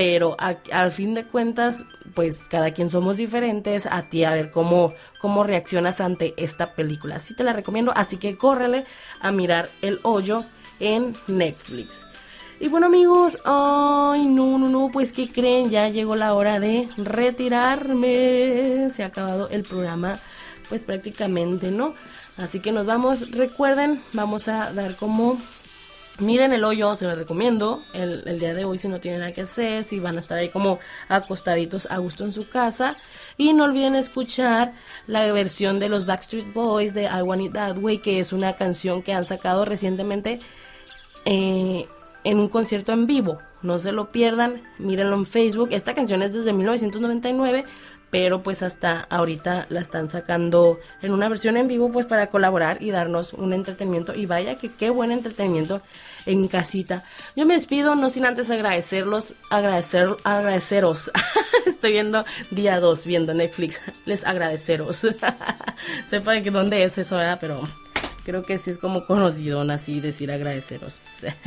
pero 0.00 0.34
al 0.72 0.92
fin 0.92 1.12
de 1.12 1.26
cuentas, 1.26 1.84
pues 2.14 2.48
cada 2.48 2.72
quien 2.72 2.88
somos 2.88 3.18
diferentes, 3.18 3.84
a 3.84 4.08
ti 4.08 4.24
a 4.24 4.32
ver 4.32 4.50
cómo, 4.50 4.94
cómo 5.20 5.44
reaccionas 5.44 6.00
ante 6.00 6.32
esta 6.38 6.72
película. 6.74 7.18
Sí 7.18 7.36
te 7.36 7.44
la 7.44 7.52
recomiendo, 7.52 7.92
así 7.94 8.16
que 8.16 8.38
córrele 8.38 8.86
a 9.20 9.30
mirar 9.30 9.68
El 9.82 10.00
Hoyo 10.02 10.46
en 10.78 11.14
Netflix. 11.26 12.06
Y 12.60 12.68
bueno 12.68 12.86
amigos, 12.86 13.40
ay 13.44 14.24
no, 14.24 14.56
no, 14.56 14.70
no, 14.70 14.88
pues 14.90 15.12
¿qué 15.12 15.28
creen? 15.30 15.68
Ya 15.68 15.90
llegó 15.90 16.16
la 16.16 16.32
hora 16.32 16.60
de 16.60 16.88
retirarme. 16.96 18.88
Se 18.90 19.02
ha 19.02 19.08
acabado 19.08 19.50
el 19.50 19.64
programa, 19.64 20.18
pues 20.70 20.82
prácticamente, 20.82 21.70
¿no? 21.70 21.92
Así 22.38 22.60
que 22.60 22.72
nos 22.72 22.86
vamos, 22.86 23.32
recuerden, 23.32 24.00
vamos 24.14 24.48
a 24.48 24.72
dar 24.72 24.96
como 24.96 25.38
Miren 26.20 26.52
el 26.52 26.64
hoyo, 26.64 26.94
se 26.96 27.06
lo 27.06 27.14
recomiendo 27.14 27.82
el, 27.94 28.22
el, 28.26 28.38
día 28.38 28.52
de 28.52 28.66
hoy 28.66 28.76
si 28.76 28.88
no 28.88 29.00
tienen 29.00 29.20
nada 29.20 29.32
que 29.32 29.40
hacer, 29.40 29.84
si 29.84 29.98
van 29.98 30.18
a 30.18 30.20
estar 30.20 30.36
ahí 30.36 30.50
como 30.50 30.78
acostaditos 31.08 31.90
a 31.90 31.96
gusto 31.96 32.24
en 32.24 32.34
su 32.34 32.46
casa. 32.46 32.98
Y 33.38 33.54
no 33.54 33.64
olviden 33.64 33.94
escuchar 33.94 34.72
la 35.06 35.32
versión 35.32 35.80
de 35.80 35.88
los 35.88 36.04
Backstreet 36.04 36.52
Boys 36.52 36.92
de 36.92 37.04
I 37.04 37.22
Want 37.22 37.42
It 37.42 37.52
That 37.54 37.78
Way, 37.78 37.98
que 37.98 38.18
es 38.18 38.34
una 38.34 38.54
canción 38.56 39.02
que 39.02 39.14
han 39.14 39.24
sacado 39.24 39.64
recientemente 39.64 40.40
eh, 41.24 41.88
en 42.24 42.38
un 42.38 42.48
concierto 42.48 42.92
en 42.92 43.06
vivo. 43.06 43.38
No 43.62 43.78
se 43.78 43.92
lo 43.92 44.12
pierdan, 44.12 44.62
mírenlo 44.78 45.16
en 45.16 45.24
Facebook. 45.24 45.70
Esta 45.72 45.94
canción 45.94 46.20
es 46.22 46.34
desde 46.34 46.52
1999, 46.52 47.64
pero 48.10 48.42
pues 48.42 48.62
hasta 48.62 49.06
ahorita 49.08 49.66
la 49.68 49.80
están 49.80 50.10
sacando 50.10 50.80
en 51.00 51.12
una 51.12 51.28
versión 51.28 51.56
en 51.56 51.68
vivo 51.68 51.90
pues 51.92 52.06
para 52.06 52.28
colaborar 52.28 52.82
y 52.82 52.90
darnos 52.90 53.32
un 53.32 53.52
entretenimiento 53.52 54.14
y 54.14 54.26
vaya 54.26 54.58
que 54.58 54.70
qué 54.70 54.90
buen 54.90 55.12
entretenimiento 55.12 55.80
en 56.26 56.48
casita. 56.48 57.04
Yo 57.36 57.46
me 57.46 57.54
despido 57.54 57.94
no 57.94 58.10
sin 58.10 58.26
antes 58.26 58.50
agradecerlos, 58.50 59.34
agradecer, 59.48 60.08
agradeceros. 60.24 61.10
Estoy 61.66 61.92
viendo 61.92 62.24
día 62.50 62.80
2 62.80 63.06
viendo 63.06 63.32
Netflix. 63.32 63.80
Les 64.06 64.24
agradeceros. 64.24 65.02
Sepa 66.06 66.40
que 66.42 66.50
dónde 66.50 66.84
es 66.84 66.98
eso, 66.98 67.16
¿verdad? 67.16 67.38
Pero 67.40 67.66
creo 68.24 68.42
que 68.42 68.58
sí 68.58 68.70
es 68.70 68.78
como 68.78 69.06
conocido 69.06 69.60
así 69.70 70.00
decir 70.00 70.30
agradeceros. 70.30 70.94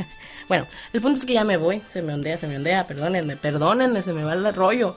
bueno, 0.48 0.66
el 0.92 1.00
punto 1.00 1.18
es 1.18 1.26
que 1.26 1.34
ya 1.34 1.44
me 1.44 1.56
voy, 1.56 1.82
se 1.88 2.02
me 2.02 2.14
ondea, 2.14 2.36
se 2.38 2.46
me 2.46 2.56
ondea, 2.56 2.86
perdónenme, 2.86 3.36
perdónenme, 3.36 4.02
se 4.02 4.12
me 4.12 4.24
va 4.24 4.32
el 4.32 4.54
rollo. 4.54 4.96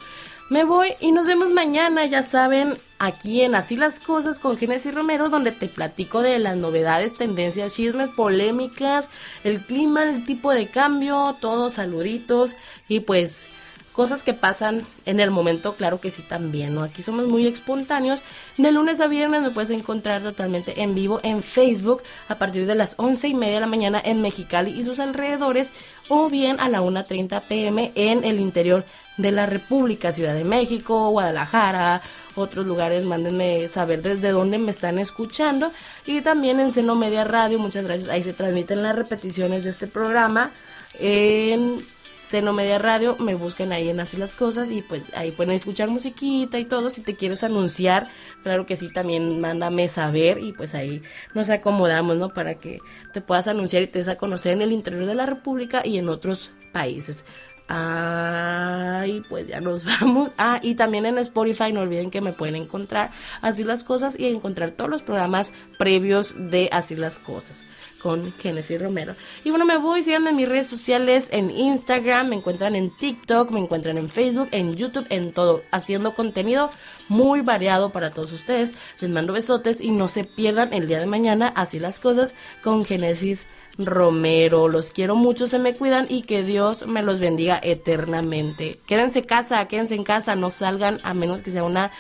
Me 0.50 0.64
voy 0.64 0.94
y 1.02 1.12
nos 1.12 1.26
vemos 1.26 1.50
mañana, 1.50 2.06
ya 2.06 2.24
saben, 2.24 2.78
aquí 3.00 3.42
en 3.42 3.54
Así 3.54 3.76
las 3.76 4.00
Cosas 4.00 4.40
con 4.40 4.56
Genesis 4.56 4.96
Romero, 4.96 5.28
donde 5.28 5.52
te 5.52 5.68
platico 5.68 6.22
de 6.22 6.40
las 6.40 6.56
novedades, 6.56 7.16
tendencias, 7.16 7.76
chismes, 7.76 8.08
polémicas, 8.10 9.10
el 9.44 9.66
clima, 9.66 10.04
el 10.04 10.24
tipo 10.24 10.54
de 10.54 10.68
cambio, 10.68 11.36
todos 11.42 11.74
saluditos 11.74 12.56
y 12.88 13.02
pues 13.02 13.48
cosas 13.92 14.24
que 14.24 14.34
pasan 14.34 14.86
en 15.06 15.20
el 15.20 15.32
momento, 15.32 15.76
claro 15.76 16.00
que 16.00 16.12
sí 16.12 16.22
también, 16.22 16.76
¿no? 16.76 16.84
Aquí 16.84 17.04
somos 17.04 17.28
muy 17.28 17.46
espontáneos. 17.46 18.22
De 18.56 18.72
lunes 18.72 19.02
a 19.02 19.08
viernes 19.08 19.42
me 19.42 19.50
puedes 19.50 19.72
encontrar 19.72 20.22
totalmente 20.22 20.82
en 20.82 20.96
vivo 20.96 21.20
en 21.24 21.44
Facebook 21.44 22.04
a 22.30 22.36
partir 22.36 22.68
de 22.68 22.76
las 22.76 22.94
once 22.98 23.28
y 23.28 23.34
media 23.34 23.56
de 23.56 23.62
la 23.62 23.68
mañana 23.68 24.02
en 24.02 24.22
Mexicali 24.22 24.72
y 24.72 24.84
sus 24.84 25.00
alrededores 25.00 25.74
o 26.08 26.30
bien 26.30 26.60
a 26.62 26.70
la 26.70 26.82
1.30 26.82 27.42
pm 27.50 27.92
en 27.96 28.24
el 28.24 28.40
interior 28.40 28.86
de 29.18 29.32
la 29.32 29.46
República, 29.46 30.14
Ciudad 30.14 30.34
de 30.34 30.44
México, 30.44 31.10
Guadalajara, 31.10 32.02
otros 32.36 32.66
lugares, 32.66 33.04
mándenme 33.04 33.68
saber 33.68 34.02
desde 34.02 34.32
dónde 34.32 34.60
me 34.60 34.72
están 34.72 35.00
escuchando 35.00 35.72
y 36.06 36.22
también 36.22 36.60
en 36.60 36.72
Seno 36.72 36.96
Media 36.96 37.24
Radio, 37.24 37.60
muchas 37.60 37.84
gracias, 37.84 38.10
ahí 38.10 38.24
se 38.24 38.34
transmiten 38.34 38.84
las 38.84 38.96
repeticiones 38.96 39.64
de 39.64 39.72
este 39.72 39.88
programa 39.88 40.52
en 41.00 41.84
Seno 42.28 42.52
Media 42.52 42.78
Radio, 42.78 43.16
me 43.20 43.36
busquen 43.36 43.72
ahí 43.72 43.88
en 43.88 44.02
Así 44.02 44.18
las 44.18 44.34
Cosas 44.34 44.70
y 44.70 44.82
pues 44.82 45.04
ahí 45.16 45.32
pueden 45.32 45.54
escuchar 45.54 45.90
musiquita 45.90 46.60
y 46.60 46.66
todo. 46.66 46.90
Si 46.90 47.02
te 47.02 47.16
quieres 47.16 47.42
anunciar, 47.46 48.10
claro 48.44 48.66
que 48.66 48.76
sí, 48.76 48.92
también 48.92 49.40
mándame 49.40 49.88
saber 49.88 50.40
y 50.40 50.52
pues 50.52 50.76
ahí 50.76 51.02
nos 51.34 51.50
acomodamos, 51.50 52.18
¿no? 52.18 52.34
Para 52.34 52.56
que 52.56 52.80
te 53.14 53.22
puedas 53.22 53.48
anunciar 53.48 53.82
y 53.82 53.88
te 53.88 54.00
des 54.00 54.10
a 54.10 54.18
conocer 54.18 54.52
en 54.52 54.62
el 54.62 54.74
interior 54.74 55.06
de 55.06 55.16
la 55.16 55.26
República 55.26 55.84
y 55.86 56.00
en 56.00 56.10
otros 56.10 56.52
países. 56.74 57.24
Ay, 57.68 59.24
pues 59.28 59.48
ya 59.48 59.60
nos 59.60 59.84
vamos. 60.02 60.34
Ah, 60.38 60.60
y 60.64 60.76
también 60.76 61.06
en 61.06 61.18
Spotify 61.18 61.72
no 61.74 61.82
olviden 61.82 62.12
que 62.12 62.22
me 62.22 62.34
pueden 62.34 62.56
encontrar 62.56 63.12
Así 63.42 63.64
las 63.64 63.84
Cosas 63.84 64.18
y 64.18 64.26
encontrar 64.28 64.72
todos 64.72 64.90
los 64.90 65.02
programas 65.02 65.52
previos 65.78 66.36
de 66.38 66.70
Así 66.72 66.96
las 66.96 67.20
Cosas. 67.20 67.64
con 68.02 68.32
Genesis 68.34 68.80
Romero. 68.80 69.16
Y 69.44 69.50
bueno, 69.50 69.66
me 69.66 69.78
voy, 69.78 70.04
síganme 70.04 70.30
en 70.30 70.36
mis 70.36 70.48
redes 70.48 70.68
sociales, 70.68 71.28
en 71.32 71.50
Instagram, 71.50 72.30
me 72.30 72.36
encuentran 72.36 72.76
en 72.76 72.96
TikTok, 72.96 73.50
me 73.52 73.60
encuentran 73.60 73.98
en 73.98 74.08
Facebook, 74.08 74.50
en 74.52 74.76
YouTube, 74.76 75.08
en 75.10 75.34
todo, 75.34 75.64
haciendo 75.72 76.14
contenido 76.14 76.70
muy 77.10 77.42
variado 77.42 77.90
para 77.90 78.12
todos 78.12 78.32
ustedes. 78.34 78.74
Les 79.00 79.10
mando 79.10 79.34
besotes 79.34 79.82
y 79.82 79.90
no 79.90 80.08
se 80.08 80.24
pierdan 80.24 80.74
el 80.74 80.88
día 80.88 81.00
de 81.00 81.06
mañana, 81.08 81.52
así 81.56 81.80
las 81.80 82.00
cosas, 82.00 82.34
con 82.64 82.86
Genesis 82.86 83.40
Romero. 83.42 83.58
Los 83.78 84.92
quiero 84.92 85.16
mucho, 85.16 85.46
se 85.46 85.60
me 85.60 85.76
cuidan 85.76 86.08
y 86.10 86.24
que 86.24 86.44
Dios 86.44 86.88
me 86.88 87.04
los 87.04 87.20
bendiga 87.20 87.60
eternamente. 87.62 88.80
Quédense 88.88 89.20
en 89.20 89.26
casa, 89.26 89.68
quédense 89.68 89.94
en 89.94 90.04
casa, 90.04 90.36
no 90.36 90.50
salgan 90.50 91.00
a 91.04 91.14
menos 91.14 91.44
que 91.44 91.52
sea 91.52 91.64
una 91.64 91.92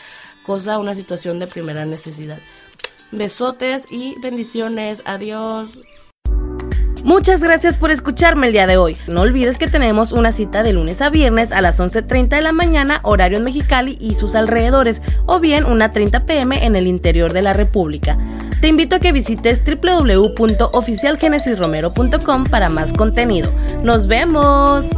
cosa, 0.43 0.79
una 0.79 0.95
situación 0.95 1.39
de 1.39 1.45
primera 1.45 1.85
necesidad. 1.85 2.39
Besotes 3.11 3.85
y 3.91 4.19
bendiciones. 4.21 5.03
Adiós. 5.05 5.81
Muchas 7.07 7.41
gracias 7.41 7.77
por 7.77 7.89
escucharme 7.89 8.45
el 8.47 8.51
día 8.51 8.67
de 8.67 8.75
hoy. 8.75 8.97
No 9.07 9.21
olvides 9.21 9.57
que 9.57 9.69
tenemos 9.69 10.11
una 10.11 10.33
cita 10.33 10.61
de 10.61 10.73
lunes 10.73 11.01
a 11.01 11.09
viernes 11.09 11.53
a 11.53 11.61
las 11.61 11.79
11.30 11.79 12.27
de 12.27 12.41
la 12.41 12.51
mañana, 12.51 12.99
horario 13.03 13.37
en 13.37 13.45
Mexicali 13.45 13.97
y 14.01 14.15
sus 14.15 14.35
alrededores, 14.35 15.01
o 15.25 15.39
bien 15.39 15.63
una 15.63 15.93
30 15.93 16.25
pm 16.25 16.65
en 16.65 16.75
el 16.75 16.85
interior 16.85 17.31
de 17.31 17.43
la 17.43 17.53
República. 17.53 18.17
Te 18.59 18.67
invito 18.67 18.97
a 18.97 18.99
que 18.99 19.13
visites 19.13 19.61
www.oficialgenesisromero.com 19.65 22.43
para 22.43 22.69
más 22.69 22.91
contenido. 22.91 23.51
¡Nos 23.83 24.07
vemos! 24.07 24.89